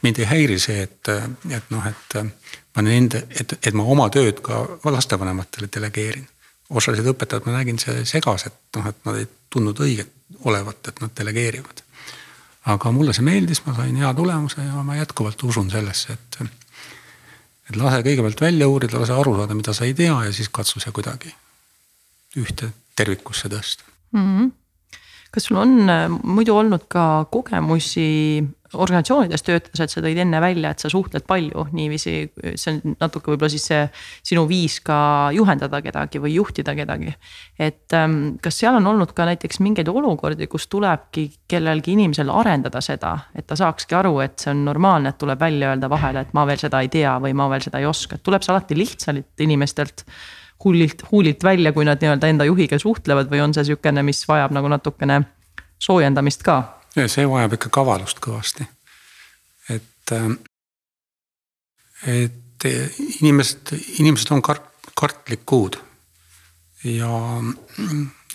[0.01, 1.09] mind ei häiri see, et,
[1.49, 2.15] et noh, et
[2.75, 6.27] ma nende, et, et ma oma tööd ka lastevanematele delegeerin
[6.69, 10.11] osalised õpetajad, ma nägin see segas, et noh, et nad ei tundnud õiget
[10.47, 11.83] olevat, et nad delegeerivad.
[12.73, 16.37] aga mulle see meeldis, ma sain hea tulemuse ja ma jätkuvalt usun sellesse, et.
[17.69, 20.79] et lase kõigepealt välja uurida, lase aru saada, mida sa ei tea ja siis katsu
[20.79, 21.33] see kuidagi
[22.39, 24.23] ühte tervikusse tõsta mm.
[24.23, 24.51] -hmm.
[25.33, 28.11] Kas sul on äh, muidu olnud ka kogemusi
[28.73, 32.13] organisatsioonides töötades, et sa tõid enne välja, et sa suhtled palju niiviisi,
[32.59, 33.81] see on natuke võib-olla siis see
[34.31, 34.97] sinu viis ka
[35.35, 37.13] juhendada kedagi või juhtida kedagi.
[37.59, 42.81] et ähm, kas seal on olnud ka näiteks mingeid olukordi, kus tulebki kellelgi inimesel arendada
[42.81, 46.33] seda, et ta saakski aru, et see on normaalne, et tuleb välja öelda vahele, et
[46.33, 48.79] ma veel seda ei tea või ma veel seda ei oska, et tuleb see alati
[48.79, 50.07] lihtsalt inimestelt
[50.63, 54.55] huulilt, huulilt välja, kui nad nii-öelda enda juhiga suhtlevad või on see sihukene, mis vajab
[54.55, 55.21] nagu natukene
[55.79, 56.61] soojendamist ka
[56.93, 58.67] see vajab ikka kavalust kõvasti.
[59.69, 60.29] et, äh,
[62.07, 62.67] et
[63.21, 65.79] inimesed, inimesed on kart-, kartlikud.
[66.83, 67.09] ja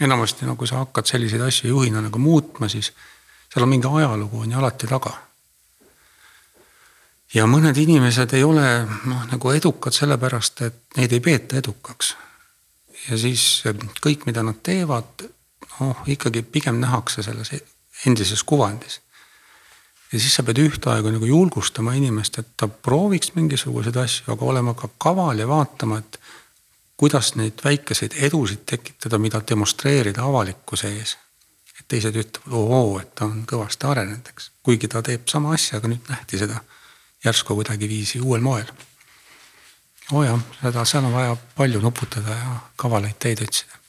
[0.01, 2.93] enamasti nagu sa hakkad selliseid asju juhina nagu muutma, siis
[3.53, 5.13] seal on mingi ajalugu on ju alati taga.
[7.35, 12.14] Ja mõned inimesed ei ole noh, nagu edukad sellepärast, et neid ei peeta edukaks.
[13.09, 13.62] ja siis
[14.05, 15.27] kõik, mida nad teevad,
[15.79, 17.53] noh ikkagi pigem nähakse selles
[18.07, 19.01] endises kuvandis.
[20.12, 24.75] ja siis sa pead ühtaegu nagu julgustama inimest, et ta prooviks mingisuguseid asju, aga olema
[24.75, 26.21] ka kaval ja vaatama, et
[26.97, 31.17] kuidas neid väikeseid edusid tekitada, mida demonstreerida avalikkuse ees.
[31.79, 35.79] et teised ütlevad, oo, et ta on kõvasti arenenud, eks, kuigi ta teeb sama asja,
[35.79, 36.59] aga nüüd nähti seda
[37.25, 38.69] järsku kuidagiviisi uuel moel.
[40.13, 43.81] oo jah, seda, seal on vaja palju nuputada ja kavalaid teid otsida.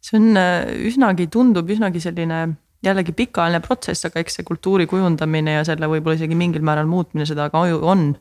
[0.00, 2.48] see on äh, üsnagi, tundub üsnagi selline
[2.82, 7.26] jällegi pikaajaline protsess, aga eks see kultuuri kujundamine ja selle võib-olla isegi mingil määral muutmine
[7.26, 8.12] seda ka on.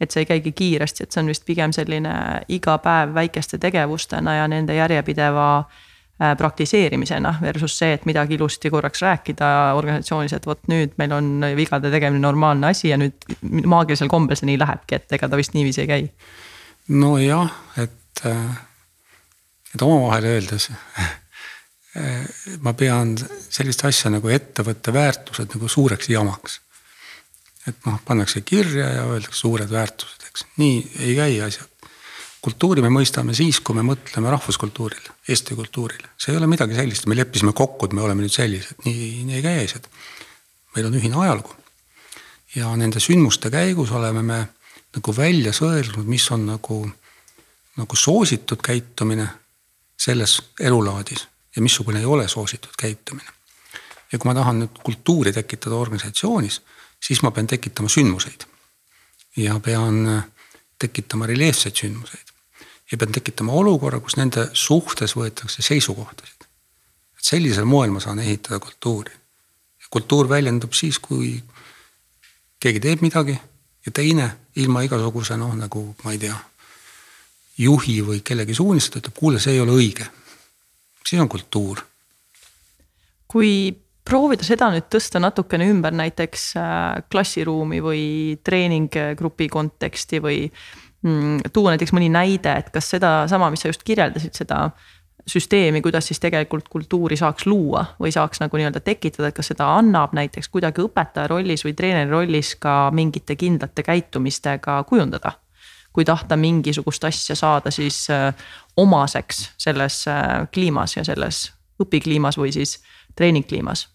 [0.00, 2.14] et see ei käigi kiiresti, et see on vist pigem selline
[2.48, 9.02] iga päev väikeste tegevustena ja nende järjepideva Äh, praktiseerimisena versus see, et midagi ilusti korraks
[9.02, 13.26] rääkida organisatsioonis, et vot nüüd meil on vigade tegemine normaalne asi ja nüüd
[13.66, 16.06] maagilisel kombel see nii lähebki, et ega ta vist niiviisi ei käi.
[16.94, 17.50] nojah,
[17.82, 18.22] et,
[19.74, 20.70] et omavahel öeldes
[22.64, 26.60] ma pean sellist asja nagu ettevõtte väärtused nagu suureks jamaks.
[27.66, 31.73] et noh, pannakse kirja ja öeldakse suured väärtused, eks, nii ei käi asjad
[32.44, 37.06] kultuuri me mõistame siis, kui me mõtleme rahvuskultuurile, Eesti kultuurile, see ei ole midagi sellist,
[37.08, 39.86] me leppisime kokku, et me oleme nüüd sellised, nii, nii ei käi asjad.
[40.74, 41.54] meil on ühine ajalugu.
[42.54, 44.40] Ja nende sündmuste käigus oleme me
[44.94, 46.80] nagu välja sõelunud, mis on nagu,
[47.78, 49.28] nagu soositud käitumine
[49.98, 51.26] selles elulaadis
[51.56, 53.30] ja missugune ei ole soositud käitumine.
[54.12, 56.60] ja kui ma tahan nüüd kultuuri tekitada organisatsioonis,
[57.00, 58.44] siis ma pean tekitama sündmuseid.
[59.36, 60.04] Ja pean
[60.78, 62.23] tekitama reljeefseid sündmuseid
[62.94, 66.46] ja pean tekitama olukorra, kus nende suhtes võetakse seisukohtasid.
[67.18, 69.10] et sellisel moel ma saan ehitada kultuuri.
[69.90, 71.42] kultuur väljendub siis, kui
[72.60, 73.34] keegi teeb midagi
[73.86, 76.36] ja teine ilma igasuguse noh, nagu ma ei tea,
[77.58, 80.06] juhi või kellegi suunisteta ütleb, kuule, see ei ole õige.
[81.06, 81.82] siis on kultuur.
[83.28, 88.04] kui proovida seda nüüd tõsta natukene ümber näiteks äh, klassiruumi või
[88.44, 90.40] treeninggrupi konteksti või
[91.52, 94.70] tuua näiteks mõni näide, et kas sedasama, mis sa just kirjeldasid, seda
[95.26, 99.70] süsteemi, kuidas siis tegelikult kultuuri saaks luua või saaks nagu nii-öelda tekitada, et kas seda
[99.78, 105.32] annab näiteks kuidagi õpetaja rollis või treeneri rollis ka mingite kindlate käitumistega kujundada.
[105.94, 108.34] kui tahta mingisugust asja saada siis äh,
[108.76, 112.82] omaseks selles äh, kliimas ja selles õpikliimas või siis
[113.16, 113.88] treeningkliimas.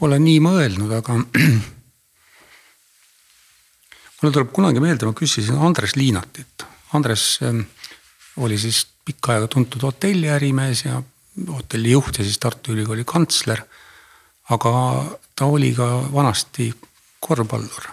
[0.00, 1.16] Pole nii mõelnud, aga
[4.22, 6.62] mulle tuleb kunagi meelde, ma küsisin Andres Liinatit.
[6.94, 7.64] Andres ähm,
[8.36, 11.02] oli siis pikka aega tuntud hotelliärimees ja
[11.48, 13.62] hotellijuht ja siis Tartu Ülikooli kantsler.
[14.50, 14.70] aga
[15.36, 16.74] ta oli ka vanasti
[17.20, 17.88] korvpallur.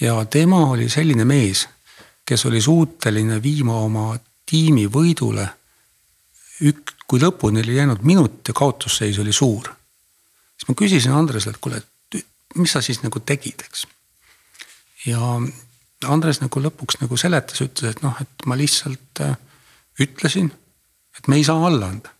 [0.00, 1.68] ja tema oli selline mees,
[2.24, 5.48] kes oli suuteline viima oma tiimi võidule.
[6.62, 9.74] ük-, kui lõpuni oli jäänud minut ja kaotusseis oli suur.
[10.56, 11.82] siis ma küsisin Andresele, et kuule,
[12.54, 13.86] mis sa siis nagu tegid, eks
[15.08, 15.38] ja
[16.06, 19.34] Andres nagu lõpuks nagu seletas, ütles, et noh, et ma lihtsalt äh,
[20.04, 20.52] ütlesin,
[21.18, 22.12] et me ei saa alla anda.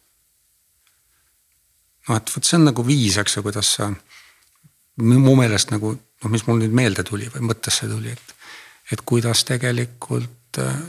[2.08, 3.90] noh, et vot see on nagu viis, eks ju, kuidas sa
[4.98, 8.34] mu meelest nagu noh, mis mul nüüd meelde tuli või mõttesse tuli, et,
[8.92, 10.80] et kuidas tegelikult äh,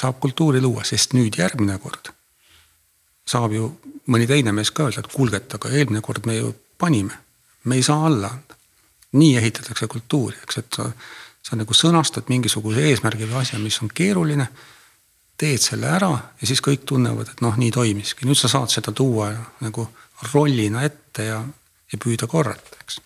[0.00, 2.14] saab kultuuri luua, sest nüüd järgmine kord
[3.30, 3.68] saab ju
[4.10, 7.18] mõni teine mees ka öelda, et kuulge, et aga eelmine kord me ju panime,
[7.68, 8.49] me ei saa alla anda
[9.12, 10.86] nii ehitatakse kultuuri, eks, et sa,
[11.42, 14.48] sa nagu sõnastad mingisuguse eesmärgi või asja, mis on keeruline.
[15.40, 18.92] teed selle ära ja siis kõik tunnevad, et noh, nii toimiski, nüüd sa saad seda
[18.92, 19.30] tuua
[19.64, 19.86] nagu
[20.34, 21.38] rollina ette ja,
[21.92, 23.00] ja püüda korrata, eks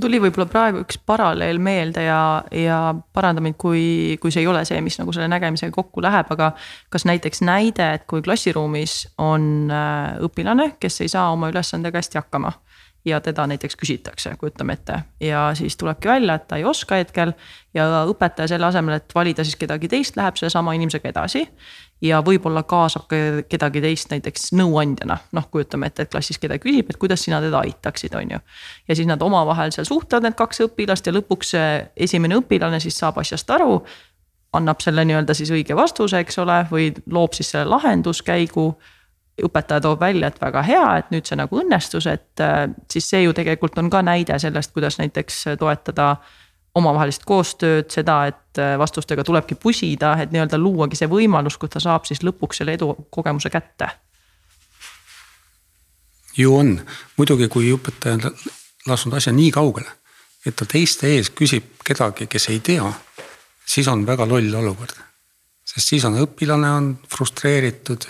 [0.00, 2.20] tuli võib-olla praegu üks paralleel meelde ja,
[2.52, 2.80] ja
[3.16, 6.50] paranda mind, kui, kui see ei ole see, mis nagu selle nägemisega kokku läheb, aga.
[6.92, 12.20] kas näiteks näide, et kui klassiruumis on äh, õpilane, kes ei saa oma ülesandega hästi
[12.20, 12.52] hakkama
[13.06, 15.00] ja teda näiteks küsitakse, kujutame ette.
[15.20, 17.32] ja siis tulebki välja, et ta ei oska hetkel
[17.74, 21.46] ja õpetaja selle asemel, et valida siis kedagi teist, läheb sellesama inimesega edasi.
[22.02, 23.16] ja võib-olla kaasab ka
[23.48, 27.62] kedagi teist näiteks nõuandjana, noh, kujutame ette, et klassis kedagi küsib, et kuidas sina teda
[27.62, 28.42] aitaksid, on ju.
[28.88, 31.70] ja siis nad omavahel seal suhtlevad, need kaks õpilast ja lõpuks see
[32.08, 33.80] esimene õpilane siis saab asjast aru
[34.56, 38.70] annab selle nii-öelda siis õige vastuse, eks ole, või loob siis selle lahenduskäigu
[39.44, 43.22] õpetaja toob välja, et väga hea, et nüüd see nagu õnnestus, et äh, siis see
[43.26, 46.14] ju tegelikult on ka näide sellest, kuidas näiteks toetada
[46.76, 51.82] omavahelist koostööd, seda, et äh, vastustega tulebki pusida, et nii-öelda luuagi see võimalus, kus ta
[51.82, 53.90] saab siis lõpuks selle edukogemuse kätte.
[56.36, 56.74] ju on,
[57.16, 58.34] muidugi kui õpetaja on
[58.86, 59.88] lasknud asja nii kaugele,
[60.46, 62.90] et ta teiste ees küsib kedagi, kes ei tea,
[63.64, 64.96] siis on väga loll olukord.
[65.64, 68.04] sest siis on õpilane on frustreeritud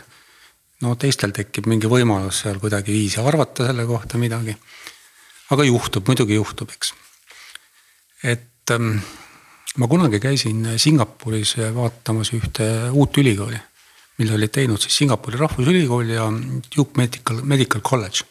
[0.84, 4.56] no teistel tekib mingi võimalus seal kuidagiviisi arvata selle kohta midagi.
[5.50, 6.92] aga juhtub, muidugi juhtub, eks.
[8.24, 8.98] et ähm,
[9.76, 13.58] ma kunagi käisin Singapuris vaatamas ühte uut ülikooli,
[14.18, 16.26] mille olid teinud siis Singapuri Rahvusülikool ja
[16.76, 18.24] Duke Medical, Medical College.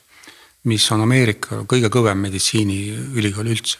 [0.65, 3.77] mis on Ameerika kõige kõvem meditsiiniülikool üldse.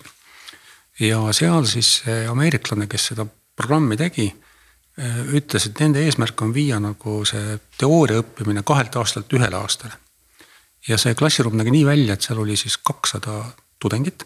[1.00, 3.26] ja seal siis ameeriklane, kes seda
[3.56, 4.34] programmi tegi
[4.96, 9.94] ütles, et nende eesmärk on viia nagu see teooria õppimine kahelt aastalt ühele aastale.
[10.88, 13.44] ja see klassiruum nägi nii välja, et seal oli siis kakssada
[13.80, 14.26] tudengit.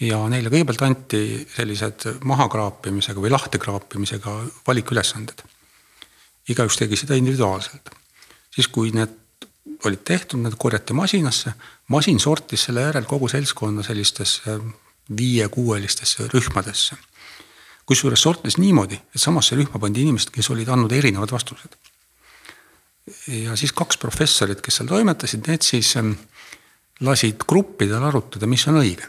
[0.00, 5.42] ja neile kõigepealt anti sellised mahakraapimisega või lahtikraapimisega valikülesanded.
[6.48, 7.90] igaüks tegi seda individuaalselt.
[8.54, 9.18] siis, kui need
[9.84, 11.52] olid tehtud, need korjati masinasse,
[11.88, 14.58] masin sortis selle järel kogu seltskonna sellistesse
[15.16, 16.96] viie-kuuelistesse rühmadesse.
[17.90, 21.74] Kusjuures sortis niimoodi, et samasse rühma pandi inimesed, kes olid andnud erinevad vastused.
[23.26, 26.12] ja siis kaks professorit, kes seal toimetasid, need siis ähm,
[27.02, 29.08] lasid gruppidel arutada, mis on õige.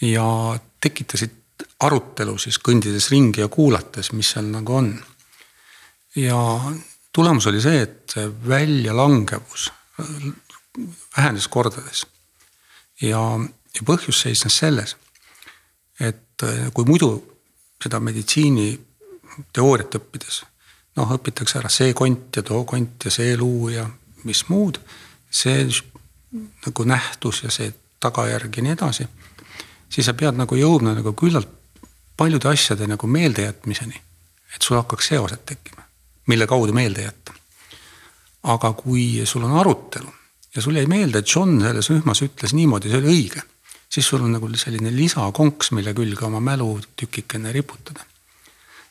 [0.00, 0.24] ja
[0.80, 4.94] tekitasid arutelu siis kõndides ringi ja kuulates, mis seal nagu on.
[6.16, 6.40] ja
[7.12, 8.16] tulemus oli see, et
[8.48, 9.68] väljalangevus
[11.16, 12.06] vähenes kordades.
[13.00, 13.20] ja,
[13.74, 14.96] ja põhjus seisnes selles,
[16.02, 16.42] et
[16.74, 17.10] kui muidu
[17.82, 20.42] seda meditsiiniteooriat õppides
[20.98, 23.86] noh, õpitakse ära see kont ja too kont ja see luu ja
[24.28, 24.78] mis muud,
[25.30, 25.64] see
[26.32, 29.06] nagu nähtus ja see tagajärg ja nii edasi.
[29.88, 31.48] siis sa pead nagu jõudma nagu küllalt
[32.16, 34.00] paljude asjade nagu meeldejätmiseni,
[34.54, 35.82] et sul hakkaks seosed tekkima,
[36.26, 37.32] mille kaudu meelde jätta.
[38.42, 40.12] aga kui sul on arutelu
[40.54, 43.42] ja sul jäi meelde, et John selles rühmas ütles niimoodi, see oli õige,
[43.92, 48.04] siis sul on nagu selline lisakonks, mille külge oma mälutükikene riputada.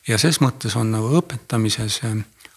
[0.08, 2.00] ja ses mõttes on nagu õpetamises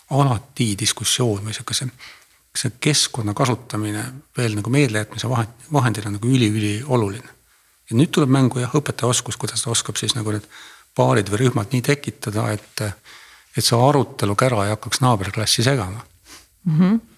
[0.09, 4.03] alati diskussioon või sihuke see, keskkonna kasutamine
[4.37, 7.35] veel nagu meeldejätmise vahendina nagu üliülioluline
[7.89, 10.45] ja nüüd tuleb mängu jah, õpetaja oskus, kuidas ta oskab siis nagu need
[10.95, 12.81] paarid või rühmad nii tekitada, et,
[13.57, 16.05] et see arutelu kära ei hakkaks naaberklassi segama
[16.63, 16.79] mm.
[16.79, 17.14] -hmm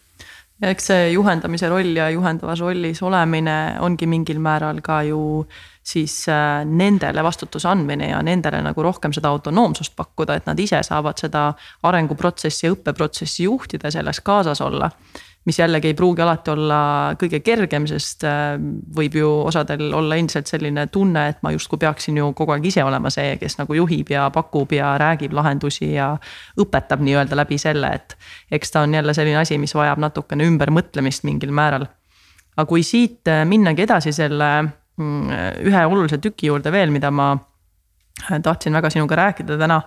[0.61, 5.19] ja eks see juhendamise roll ja juhendavas rollis olemine ongi mingil määral ka ju
[5.87, 10.81] siis äh, nendele vastutuse andmine ja nendele nagu rohkem seda autonoomsust pakkuda, et nad ise
[10.83, 11.51] saavad seda
[11.87, 14.89] arenguprotsessi ja õppeprotsessi juhtida, selles kaasas olla
[15.47, 16.79] mis jällegi ei pruugi alati olla
[17.19, 18.57] kõige kergem, sest äh,
[18.95, 22.83] võib ju osadel olla endiselt selline tunne, et ma justkui peaksin ju kogu aeg ise
[22.83, 26.09] olema see, kes nagu juhib ja pakub ja räägib lahendusi ja
[26.59, 28.17] õpetab nii-öelda läbi selle, et.
[28.51, 31.87] eks ta on jälle selline asi, mis vajab natukene ümbermõtlemist mingil määral.
[32.57, 37.31] aga kui siit äh, minnagi edasi selle mm, ühe olulise tüki juurde veel, mida ma
[37.37, 39.79] äh, tahtsin väga sinuga rääkida täna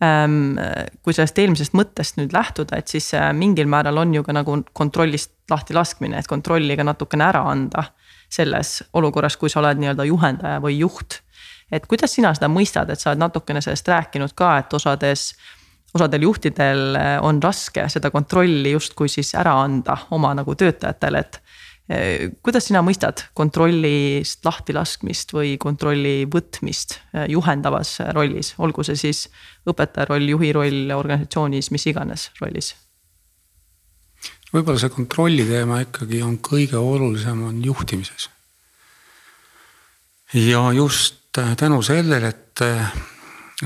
[0.00, 4.56] kui sellest eelmisest mõttest nüüd lähtuda, et siis äh, mingil määral on ju ka nagu
[4.72, 7.90] kontrollist lahti laskmine, et kontrolli ka natukene ära anda.
[8.30, 11.20] selles olukorras, kui sa oled nii-öelda juhendaja või juht.
[11.72, 15.34] et kuidas sina seda mõistad, et sa oled natukene sellest rääkinud ka, et osades
[15.94, 21.42] osadel juhtidel äh, on raske seda kontrolli justkui siis ära anda oma nagu töötajatele, et
[22.42, 29.24] kuidas sina mõistad kontrollist lahtilaskmist või kontrolli võtmist eh, juhendavas rollis, olgu see siis
[29.66, 32.74] õpetaja roll, juhi roll organisatsioonis, mis iganes rollis?
[34.50, 38.28] võib-olla see kontrolli teema ikkagi on kõige olulisem on juhtimises.
[40.34, 42.62] ja just tänu sellele, et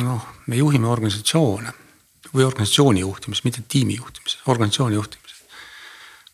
[0.00, 1.72] noh, me juhime organisatsioone
[2.34, 5.23] või organisatsiooni juhtimist, mitte tiimi juhtimist, organisatsiooni juhtimist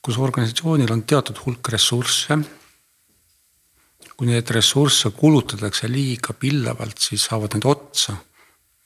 [0.03, 2.39] kus organisatsioonil on teatud hulk ressursse.
[4.17, 8.17] kui neid ressursse kulutatakse liiga pillavalt, siis saavad need otsa.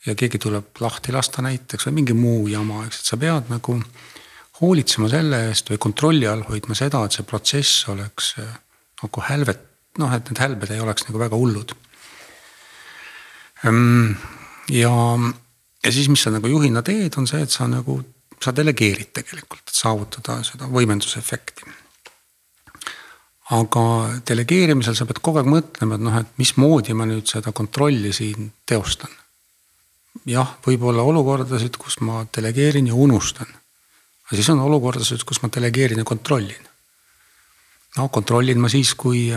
[0.07, 3.79] ja keegi tuleb lahti lasta näiteks või mingi muu jama, eks, et sa pead nagu
[4.61, 8.53] hoolitsema selle eest või kontrolli all hoidma seda, et see protsess oleks eh,
[9.03, 9.64] nagu hälvet,
[9.98, 11.74] noh, et need hälbed ei oleks nagu väga hullud.
[13.64, 14.12] Ehm,
[14.68, 14.92] ja,
[15.85, 18.03] ja siis, mis sa nagu juhina teed, on see, et sa nagu
[18.44, 21.72] sa delegeerid tegelikult, et saavutada seda võimendusefekti.
[23.54, 23.80] aga
[24.28, 28.52] delegeerimisel sa pead kogu aeg mõtlema, et noh, et mismoodi ma nüüd seda kontrolli siin
[28.66, 29.11] teostan.
[30.26, 33.48] jah, võib olla olukordasid, kus ma delegeerin ja unustan.
[34.26, 36.68] aga siis on olukordasid, kus ma delegeerin ja kontrollin.
[37.96, 39.30] no kontrollin ma siis, kui,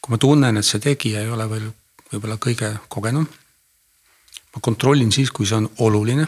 [0.00, 1.70] kui ma tunnen, et see tegija ei ole veel
[2.12, 3.26] võib-olla kõige kogenum.
[4.54, 6.26] ma kontrollin siis, kui see on oluline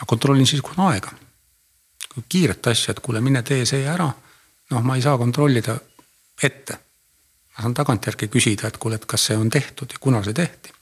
[0.00, 1.12] ma kontrollin siis, kui on aega.
[2.14, 4.08] kui kiiret asja, et kuule, mine tee see ära.
[4.70, 5.76] noh, ma ei saa kontrollida
[6.42, 6.78] ette.
[7.56, 10.72] ma saan tagantjärgi küsida, et kuule, et kas see on tehtud ja kuna see tehti.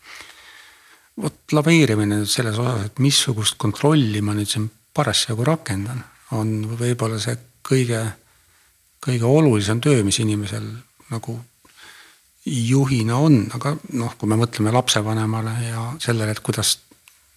[1.22, 7.36] vot laveerimine selles osas, et missugust kontrolli ma nüüd siin parasjagu rakendan, on võib-olla see
[7.66, 8.00] kõige,
[9.02, 10.66] kõige olulisem töö, mis inimesel
[11.10, 11.38] nagu
[12.44, 16.76] juhina on, aga noh, kui me mõtleme lapsevanemale ja sellele, et kuidas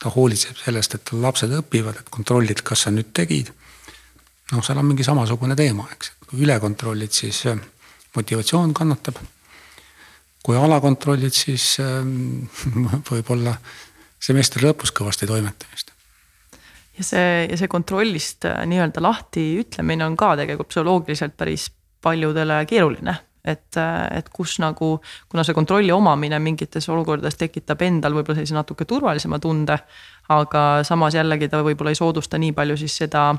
[0.03, 3.51] ta hoolitseb sellest, et tal lapsed õpivad, et kontrollid, kas sa nüüd tegid.
[4.51, 7.59] noh, seal on mingi samasugune teema, eks, kui üle kontrollid, siis äh,
[8.15, 9.19] motivatsioon kannatab.
[10.43, 12.47] kui ala kontrollid, siis ähm,
[13.11, 13.57] võib-olla
[14.19, 15.91] semestri lõpus kõvasti toimetamist
[16.97, 21.69] ja see, ja see kontrollist äh, nii-öelda lahti ütlemine on ka tegelikult psühholoogiliselt päris
[22.01, 23.17] paljudele keeruline
[23.47, 23.79] et,
[24.11, 24.97] et kus nagu,
[25.29, 29.79] kuna see kontrolli omamine mingites olukordades tekitab endal võib-olla sellise natuke turvalisema tunde.
[30.29, 33.29] aga samas jällegi ta võib-olla ei soodusta nii palju siis seda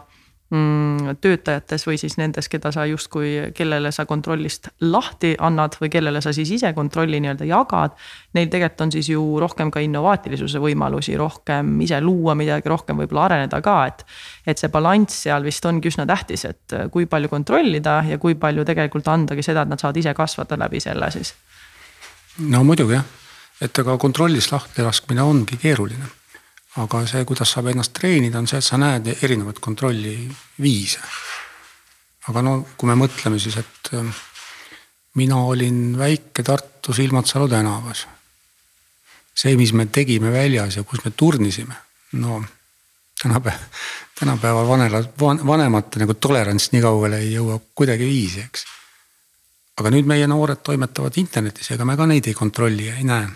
[0.49, 6.33] töötajates või siis nendes, keda sa justkui, kellele sa kontrollist lahti annad või kellele sa
[6.33, 7.97] siis ise kontrolli nii-öelda jagad.
[8.35, 13.27] Neil tegelikult on siis ju rohkem ka innovaatilisuse võimalusi, rohkem ise luua midagi, rohkem võib-olla
[13.29, 14.05] areneda ka, et.
[14.49, 18.65] et see balanss seal vist ongi üsna tähtis, et kui palju kontrollida ja kui palju
[18.65, 21.35] tegelikult andagi seda, et nad saavad ise kasvada läbi selle siis.
[22.49, 23.05] no muidugi jah,
[23.61, 26.18] et ega kontrollist lahti laskmine ongi keeruline
[26.79, 31.01] aga see, kuidas saab ennast treenida, on see, et sa näed erinevaid kontrolliviise.
[32.29, 34.11] aga no kui me mõtleme siis, et ähm,
[35.19, 38.07] mina olin väike Tartus Ilmatsalu tänavas.
[39.35, 41.75] see, mis me tegime väljas ja kus me turnisime,
[42.13, 42.43] no
[43.23, 43.59] tänapäeval,
[44.19, 45.03] tänapäeval vanela,
[45.47, 48.65] vanemate nagu tolerants nii kaugele ei jõua kuidagiviisi, eks.
[49.79, 53.29] aga nüüd meie noored toimetavad internetis, ega me ka neid ei kontrolli ja ei näe.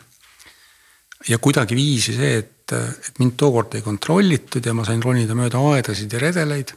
[1.29, 5.61] ja kuidagiviisi see, et et, et mind tookord ei kontrollitud ja ma sain ronida mööda
[5.73, 6.75] aedasid ja redeleid.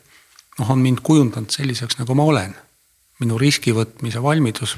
[0.59, 2.55] noh, on mind kujundanud selliseks, nagu ma olen.
[3.19, 4.75] minu riski võtmise valmidus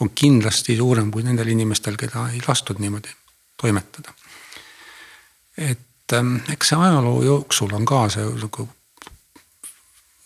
[0.00, 3.12] on kindlasti suurem kui nendel inimestel, keda ei lastud niimoodi
[3.60, 4.14] toimetada.
[5.56, 8.68] et ähm, eks see ajaloo jooksul on ka see nagu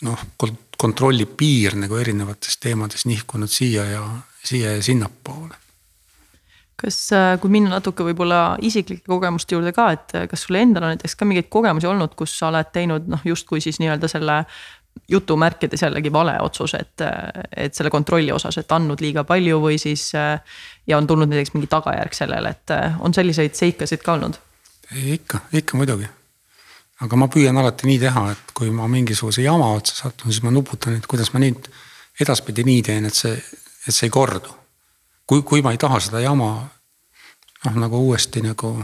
[0.03, 0.25] noh,
[0.77, 4.07] kontrolli piir nagu erinevates teemades nihkunud siia ja
[4.45, 5.64] siia ja sinnapoole
[6.77, 10.89] kas, äh, kui minna natuke võib-olla isiklike kogemuste juurde ka, et äh, kas sul endal
[10.89, 14.41] on näiteks ka mingeid kogemusi olnud, kus sa oled teinud noh, justkui siis nii-öelda selle
[15.11, 19.79] jutumärkides jällegi vale otsus, et, äh, et selle kontrolli osas, et andnud liiga palju või
[19.83, 20.11] siis.
[20.87, 24.39] ja on tulnud näiteks mingi tagajärg sellele, et on selliseid seikasid ka olnud?
[25.15, 26.09] ikka, ikka muidugi.
[27.01, 30.53] aga ma püüan alati nii teha, et kui ma mingisuguse jama otsa satun, siis ma
[30.55, 31.71] nuputan, et kuidas ma nüüd
[32.21, 34.64] edaspidi nii teen, et see, et see ei kordu
[35.27, 36.51] kui, kui ma ei taha seda jama
[37.65, 38.77] noh, nagu uuesti nagu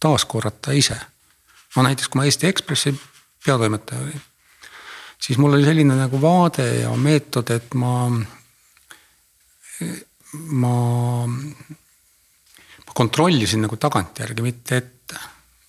[0.00, 0.98] taaskorrata ise.
[1.76, 2.94] no näiteks, kui ma Eesti Ekspressi
[3.44, 4.22] peatoimetaja olin,
[5.20, 8.08] siis mul oli selline nagu vaade ja meetod, et ma,
[10.34, 10.74] ma,
[12.86, 15.20] ma kontrollisin nagu tagantjärgi, mitte ette.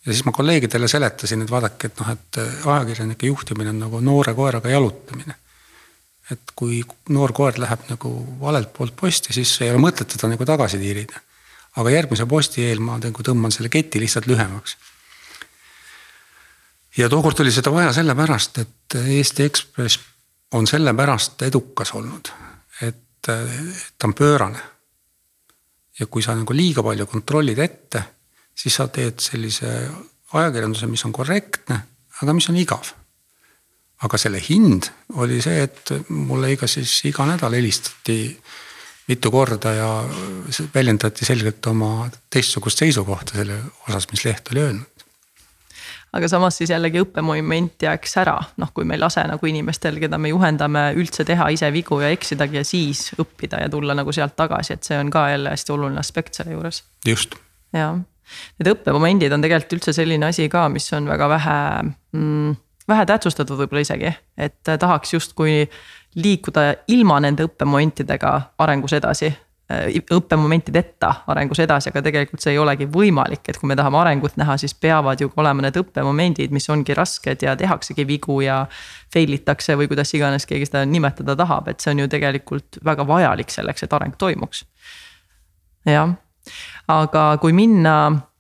[0.06, 4.34] ja siis ma kolleegidele seletasin, et vaadake, et noh, et ajakirjanike juhtimine on nagu noore
[4.34, 5.36] koeraga jalutamine
[6.32, 6.82] et kui
[7.14, 8.12] noor koer läheb nagu
[8.42, 11.22] valelt poolt posti, siis ei ole mõtet teda nagu tagasi tiirida.
[11.78, 14.78] aga järgmise posti eel ma nagu tõmban selle keti lihtsalt lühemaks.
[16.98, 20.00] ja tookord oli seda vaja sellepärast, et Eesti Ekspress
[20.52, 22.32] on sellepärast edukas olnud,
[22.82, 24.62] et ta on pöörane.
[26.00, 28.04] ja kui sa nagu liiga palju kontrollid ette,
[28.56, 29.90] siis sa teed sellise
[30.34, 31.84] ajakirjanduse, mis on korrektne,
[32.22, 32.92] aga mis on igav
[34.06, 38.20] aga selle hind oli see, et mulle iga siis iga nädal helistati
[39.08, 39.90] mitu korda ja
[40.74, 44.98] väljendati selgelt oma teistsugust seisukohta selle osas, mis leht oli öelnud
[46.18, 50.20] aga samas siis jällegi õppemoment jääks ära, noh, kui me ei lase nagu inimestel, keda
[50.22, 54.38] me juhendame, üldse teha ise vigu ja eksidagi ja siis õppida ja tulla nagu sealt
[54.40, 56.84] tagasi, et see on ka jälle hästi oluline aspekt selle juures.
[57.06, 57.36] just.
[57.76, 58.00] jah,
[58.60, 62.56] need õppemomendid on tegelikult üldse selline asi ka, mis on väga vähe mm,
[62.88, 65.66] vähe tähtsustatud võib-olla isegi, et tahaks justkui
[66.18, 68.32] liikuda ilma nende õppemomentidega
[68.64, 73.78] arengus edasi äh, õppemomentideta arengus edasi, aga tegelikult see ei olegi võimalik, et kui me
[73.78, 78.42] tahame arengut näha, siis peavad ju olema need õppemomendid, mis ongi rasked ja tehaksegi vigu
[78.46, 78.66] ja.
[79.14, 83.06] Fail itakse või kuidas iganes keegi seda nimetada tahab, et see on ju tegelikult väga
[83.08, 84.66] vajalik selleks, et areng toimuks.
[85.88, 86.12] jah,
[86.88, 87.98] aga kui minna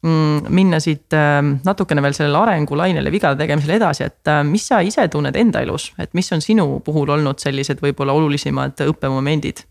[0.07, 4.77] Mm, minna siit ähm, natukene veel sellele arengulainele vigade tegemisel edasi, et äh, mis sa
[4.85, 9.65] ise tunned enda elus, et mis on sinu puhul olnud sellised võib-olla olulisemad õppemomendid?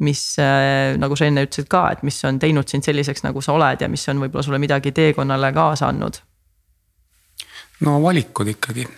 [0.00, 3.54] mis äh, nagu sa enne ütlesid ka, et mis on teinud sind selliseks, nagu sa
[3.56, 6.18] oled ja mis on võib-olla sulle midagi teekonnale kaasa andnud?
[7.84, 8.88] no valikud ikkagi.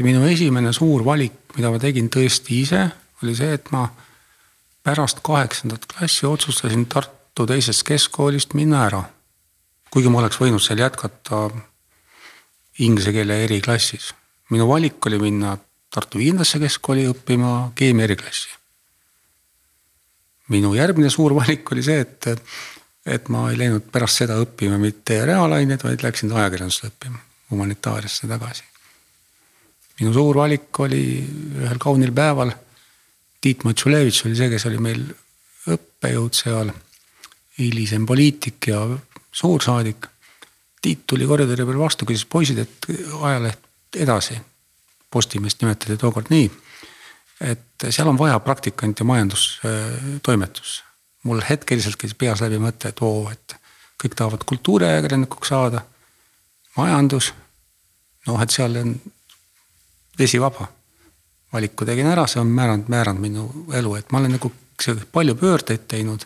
[0.00, 2.86] minu esimene suur valik, mida ma tegin tõesti ise,
[3.22, 3.86] oli see, et ma
[4.82, 9.02] pärast kaheksandat klassi otsustasin Tartu teisest keskkoolist minna ära
[9.92, 11.44] kuigi ma oleks võinud seal jätkata
[12.80, 14.12] inglise keele eriklassis.
[14.50, 15.56] minu valik oli minna
[15.92, 18.48] Tartu Viiendasse keskkooli õppima keemia eriklassi.
[20.48, 22.30] minu järgmine suur valik oli see, et,
[23.06, 27.20] et ma ei läinud pärast seda õppima mitte reaalaineid, vaid läksin ajakirjandust õppima,
[27.50, 28.64] humanitaariasse tagasi.
[30.00, 31.04] minu suur valik oli
[31.60, 32.54] ühel kaunil päeval.
[33.42, 35.04] Tiit Matšulevitš oli see, kes oli meil
[35.68, 36.72] õppejõud seal,
[37.58, 38.86] hilisem poliitik ja
[39.32, 40.06] suursaadik.
[40.82, 42.88] Tiit tuli koridori peal vastu, küsis poisid, et
[43.20, 44.38] ajaleht edasi.
[45.10, 46.50] Postimeest nimetati tookord nii.
[47.42, 50.84] et seal on vaja praktikant ja majandustoimetus.
[51.22, 53.56] mul hetkeliselt käis peas läbi mõte, et oo, et
[54.02, 55.82] kõik tahavad kultuuriajakirjanikuks saada,
[56.76, 57.32] majandus.
[58.26, 58.94] noh, et seal on
[60.18, 60.68] vesi vaba.
[61.52, 64.52] valiku tegin ära, see on määranud, määranud minu elu, et ma olen nagu
[65.12, 66.24] palju pöördeid teinud.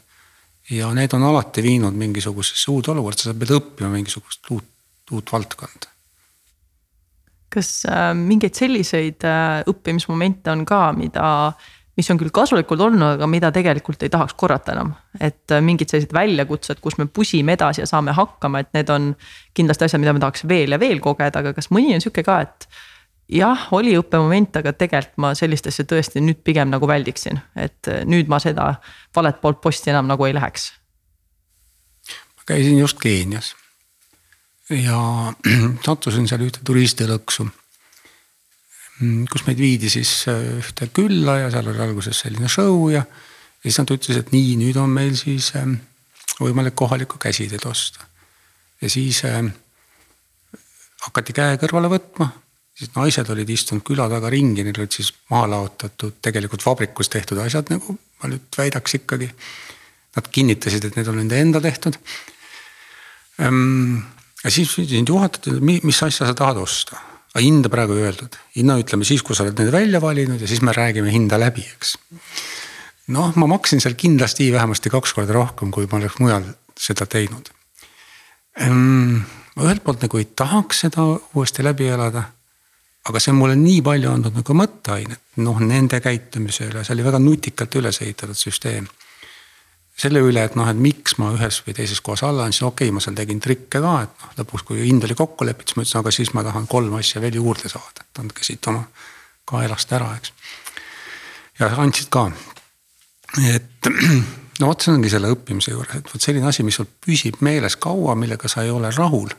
[0.71, 4.73] Ja need on alati viinud mingisugusesse uude olukorda, sa pead õppima mingisugust uut,
[5.15, 5.97] uut valdkonda
[7.57, 11.29] kas äh, mingeid selliseid äh, õppimismomente on ka, mida,
[11.97, 14.93] mis on küll kasulikud olnud, aga mida tegelikult ei tahaks korrata enam.
[15.21, 19.15] et äh, mingid sellised väljakutsed, kus me pusime edasi ja saame hakkama, et need on
[19.57, 22.43] kindlasti asjad, mida me tahaks veel ja veel kogeda, aga kas mõni on sihuke ka,
[22.45, 22.69] et.
[23.29, 28.31] Jah, oli õppemoment, aga tegelikult ma sellist asja tõesti nüüd pigem nagu väldiksin, et nüüd
[28.31, 28.75] ma seda
[29.17, 30.73] valet poolt posti enam nagu ei läheks.
[32.37, 33.55] ma käisin just Keenias
[34.71, 35.33] ja
[35.87, 37.49] sattusin seal ühte turistilõksu.
[39.31, 43.03] Kus meid viidi siis äh, ühte külla ja seal oli alguses selline show ja.
[43.05, 45.77] ja siis nad ütlesid, et nii, nüüd on meil siis ähm,
[46.41, 48.07] võimalik kohalikku käsitööd osta.
[48.81, 49.21] ja siis
[51.05, 52.31] hakati käe kõrvale võtma
[52.77, 57.41] siis naised olid istunud küla taga ringi, neil olid siis maha laotatud tegelikult vabrikus tehtud
[57.45, 59.31] asjad, nagu ma nüüd väidaks ikkagi.
[60.17, 61.99] Nad kinnitasid, et need on nende enda tehtud
[63.45, 63.99] ehm,
[64.41, 66.97] ja siis sind juhatati, mis asja sa tahad osta.
[67.35, 70.49] aga hinda praegu ei öeldud, hinna ütleme siis, kui sa oled need välja valinud ja
[70.49, 71.99] siis me räägime hinda läbi, eks.
[73.13, 76.49] noh, ma maksin seal kindlasti vähemasti kaks korda rohkem, kui ma oleks mujal
[76.81, 77.51] seda teinud.
[78.65, 79.21] Ehm,
[79.53, 81.05] ma ühelt poolt nagu ei tahaks seda
[81.35, 82.31] uuesti läbi elada.
[83.09, 87.05] Aga see on mulle nii palju andnud nagu mõtteainet, noh nende käitumise üle, see oli
[87.07, 88.89] väga nutikalt üles ehitatud süsteem
[89.97, 92.95] selle üle, et noh, et miks ma ühes või teises kohas alla andsin, okei okay,,
[92.95, 95.87] ma seal tegin trikke ka, et noh, lõpuks, kui hind oli kokku lepitud, siis ma
[95.87, 98.83] ütlesin, aga siis ma tahan kolm asja veel juurde saada, et andke siit oma
[99.49, 100.35] kaelast ära, eks.
[101.63, 102.27] ja andsid ka.
[103.55, 103.91] et
[104.61, 107.79] no vot, see ongi selle õppimise juures, et vot selline asi, mis sul püsib meeles
[107.81, 109.33] kaua, millega sa ei ole rahul.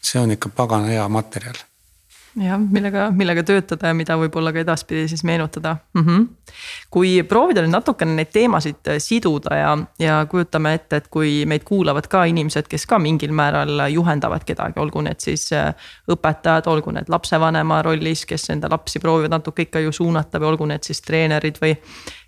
[0.00, 1.60] see on ikka pagana hea materjal
[2.38, 6.02] jah, millega, millega töötada ja mida võib-olla ka edaspidi siis meenutada mm.
[6.02, 6.26] -hmm.
[6.90, 11.64] kui proovida nüüd natukene neid teemasid äh, siduda ja, ja kujutame ette, et kui meid
[11.64, 15.74] kuulavad ka inimesed, kes ka mingil määral juhendavad kedagi, olgu need siis äh,
[16.10, 20.70] õpetajad, olgu need lapsevanema rollis, kes enda lapsi proovivad natuke ikka ju suunata või olgu
[20.70, 21.76] need siis treenerid või.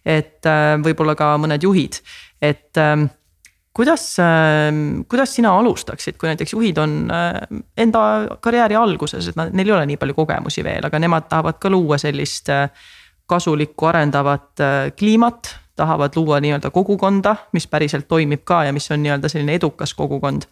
[0.04, 2.02] et äh, võib-olla ka mõned juhid,
[2.42, 3.06] et ähm,
[3.74, 7.40] kuidas, ähm, kuidas sina alustaksid, kui näiteks juhid on äh,
[7.76, 8.02] enda
[8.40, 11.72] karjääri alguses, et nad, neil ei ole nii palju kogemusi veel, aga nemad tahavad ka
[11.72, 12.68] luua sellist äh,
[13.26, 15.58] kasulikku arendavat äh, kliimat.
[15.76, 20.42] tahavad luua nii-öelda kogukonda, mis päriselt toimib ka ja mis on nii-öelda selline edukas kogukond.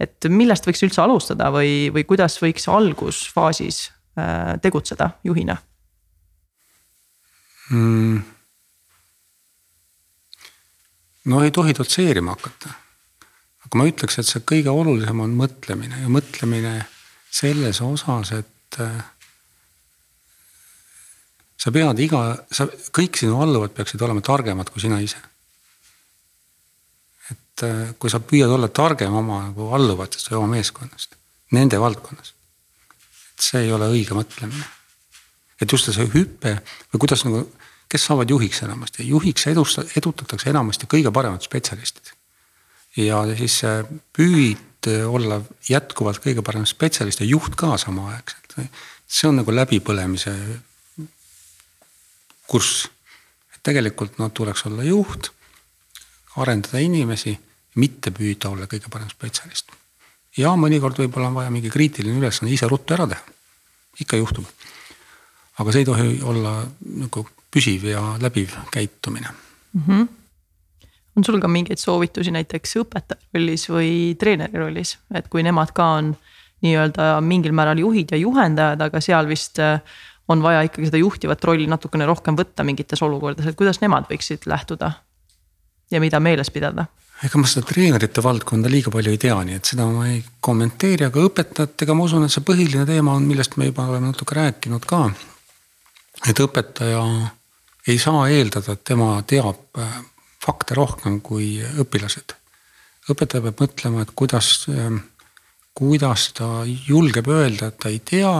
[0.00, 3.92] et millest võiks üldse alustada või, või kuidas võiks algusfaasis
[4.62, 5.56] tegutseda juhina
[7.70, 8.33] mm.?
[11.24, 12.72] No ei tohi dotseerima hakata.
[13.64, 16.74] aga ma ütleks, et see kõige olulisem on mõtlemine ja mõtlemine
[17.34, 18.98] selles osas, et äh,
[21.58, 25.20] sa pead iga, sa, kõik sinu alluvad peaksid olema targemad kui sina ise.
[27.32, 31.16] et äh, kui sa püüad olla targem oma nagu alluvatest või oma meeskonnast,
[31.56, 32.34] nende valdkonnas.
[33.34, 34.68] et see ei ole õige mõtlemine.
[35.60, 36.58] et just see hüpe
[36.92, 37.46] või kuidas nagu
[37.88, 42.12] kes saavad juhiks enamasti, juhiks edusta-, edutatakse enamasti kõige paremad spetsialistid.
[42.96, 43.60] ja siis
[44.16, 48.56] püüd olla jätkuvalt kõige parem spetsialist ja juht ka samaaegselt.
[49.06, 50.34] see on nagu läbipõlemise
[52.46, 52.88] kurss.
[53.54, 55.30] et tegelikult no tuleks olla juht,
[56.36, 57.38] arendada inimesi,
[57.76, 59.72] mitte püüda olla kõige parem spetsialist.
[60.36, 63.22] ja mõnikord võib-olla on vaja mingi kriitiline ülesanne ise ruttu ära teha,
[64.00, 64.44] ikka juhtub.
[65.58, 69.82] aga see ei tohi olla nagu püsiv ja läbiv käitumine mm.
[69.86, 70.08] -hmm.
[71.16, 75.86] on sul ka mingeid soovitusi näiteks õpetaja rollis või treeneri rollis, et kui nemad ka
[76.00, 76.14] on
[76.64, 79.80] nii-öelda mingil määral juhid ja juhendajad, aga seal vist äh,
[80.28, 84.48] on vaja ikkagi seda juhtivat rolli natukene rohkem võtta mingites olukordades, et kuidas nemad võiksid
[84.50, 84.92] lähtuda?
[85.90, 86.86] ja mida meeles pidada?
[87.24, 91.06] ega ma seda treenerite valdkonda liiga palju ei tea, nii et seda ma ei kommenteeri,
[91.06, 94.88] aga õpetajatega ma usun, et see põhiline teema on, millest me juba oleme natuke rääkinud
[94.88, 95.06] ka.
[96.28, 97.04] et õpetaja
[97.88, 99.96] ei saa eeldada, et tema teab äh,
[100.44, 102.36] fakte rohkem kui õpilased.
[103.10, 105.02] õpetaja peab mõtlema, et kuidas, ähm,
[105.76, 108.36] kuidas ta julgeb öelda, et ta ei tea.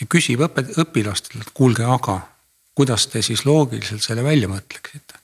[0.00, 2.20] ja küsib õpe-, õpilastelt, et kuulge, aga
[2.74, 5.20] kuidas te siis loogiliselt selle välja mõtleksite.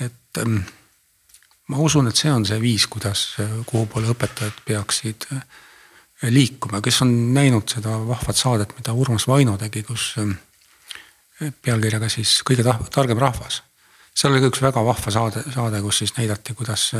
[0.00, 0.62] et ähm,
[1.68, 5.42] ma usun, et see on see viis, kuidas, äh, kuhu poole õpetajad peaksid äh,
[6.22, 10.38] liikuma, kes on näinud seda vahvat saadet, mida Urmas Vaino tegi, kus ähm,
[11.62, 13.62] pealkirjaga siis Kõige targem rahvas.
[14.14, 16.90] seal oli ka üks väga vahva saade, saade, kus siis näidati, kuidas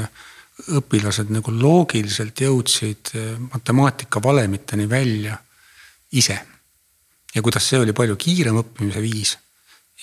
[0.76, 3.12] õpilased nagu loogiliselt jõudsid
[3.52, 5.38] matemaatika valemiteni välja
[6.12, 6.38] ise.
[7.34, 9.38] ja kuidas see oli palju kiirem õppimise viis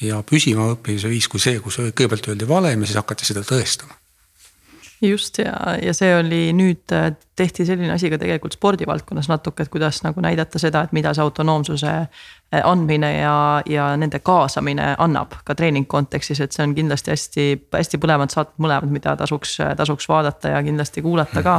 [0.02, 3.98] ja püsiva õppimise viis kui see, kus kõigepealt öeldi valem ja siis hakati seda tõestama
[5.02, 9.74] just ja, ja see oli nüüd äh, tehti selline asi ka tegelikult spordivaldkonnas natuke, et
[9.74, 15.36] kuidas nagu näidata seda, et mida see autonoomsuse äh, andmine ja, ja nende kaasamine annab
[15.44, 17.46] ka treening kontekstis, et see on kindlasti hästi,
[17.76, 21.58] hästi põnevad saated mõlemad, mida tasuks, tasuks vaadata ja kindlasti kuulata ka.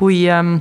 [0.00, 0.56] Kui ähm,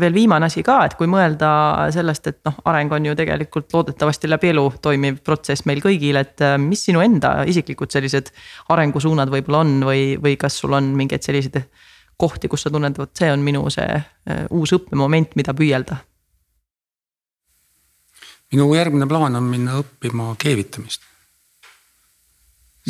[0.00, 1.50] veel viimane asi ka, et kui mõelda
[1.94, 6.42] sellest, et noh, areng on ju tegelikult loodetavasti läbi elu toimiv protsess meil kõigil, et
[6.42, 8.32] äh, mis sinu enda isiklikud sellised
[8.74, 11.62] arengusuunad võib-olla on või, või kas sul on mingeid selliseid
[12.20, 16.02] kohti, kus sa tunned, vot see on minu see uh, uus õppemoment, mida püüelda?
[18.52, 21.02] Minu järgmine plaan on minna õppima keevitamist.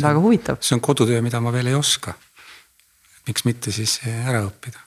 [0.01, 0.61] väga huvitav.
[0.61, 2.13] see on kodutöö, mida ma veel ei oska.
[3.27, 4.79] miks mitte siis ära õppida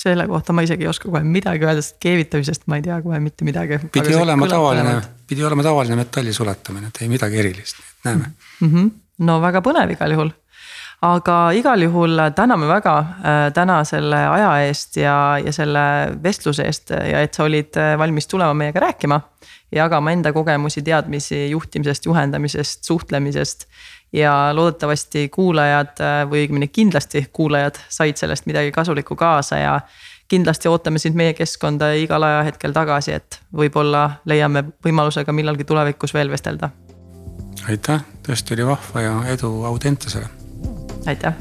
[0.00, 3.18] selle kohta ma isegi ei oska kohe midagi öelda, sest keevitamisest ma ei tea kohe
[3.22, 3.80] mitte midagi.
[3.92, 4.94] pidi olema tavaline,
[5.28, 8.68] pidi olema tavaline metalli sulatamine, et ei midagi erilist, näeme mm.
[8.68, 8.90] -hmm.
[9.26, 10.30] no väga põnev igal juhul.
[11.02, 15.82] Aga igal juhul täname väga äh, täna selle aja eest ja, ja selle
[16.22, 19.20] vestluse eest ja et sa olid äh, valmis tulema meiega rääkima.
[19.72, 23.66] jagama enda kogemusi, teadmisi juhtimisest, juhendamisest, suhtlemisest
[24.12, 29.80] ja loodetavasti kuulajad äh, või õigemini kindlasti kuulajad said sellest midagi kasulikku kaasa ja
[30.28, 36.14] kindlasti ootame sind meie keskkonda igal ajahetkel tagasi, et võib-olla leiame võimaluse ka millalgi tulevikus
[36.14, 36.70] veel vestelda.
[37.68, 40.39] aitäh, tõesti oli vahva ja edu Audentesele.
[41.06, 41.34] Aitäh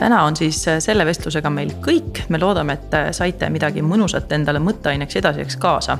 [0.00, 4.32] täna on siis äh, selle vestlusega meil kõik, me loodame, et äh, saite midagi mõnusat
[4.32, 5.98] endale mõtteaineks edasiseks kaasa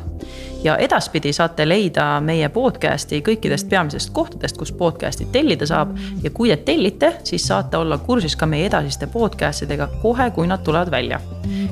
[0.65, 5.93] ja edaspidi saate leida meie podcast'i kõikidest peamisest kohtadest, kus podcast'i tellida saab.
[6.23, 10.47] ja kui te tellite, siis saate olla kursis ka meie edasiste podcast idega kohe, kui
[10.47, 11.21] nad tulevad välja.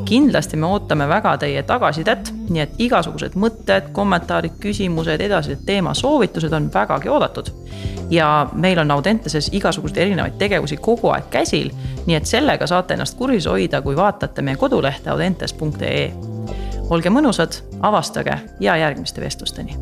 [0.08, 6.70] Kindlasti me ootame väga teie tagasisidet, nii et igasugused mõtted, kommentaarid, küsimused, edasised teemasoovitused on
[6.74, 7.52] vägagi oodatud.
[8.10, 11.70] ja meil on Audenteses igasuguseid erinevaid tegevusi kogu aeg käsil,
[12.06, 16.12] nii et sellega saate ennast kursis hoida, kui vaatate meie kodulehte audentes.ee
[16.90, 19.76] olge mõnusad, avastage ja järgmiste vestlusteni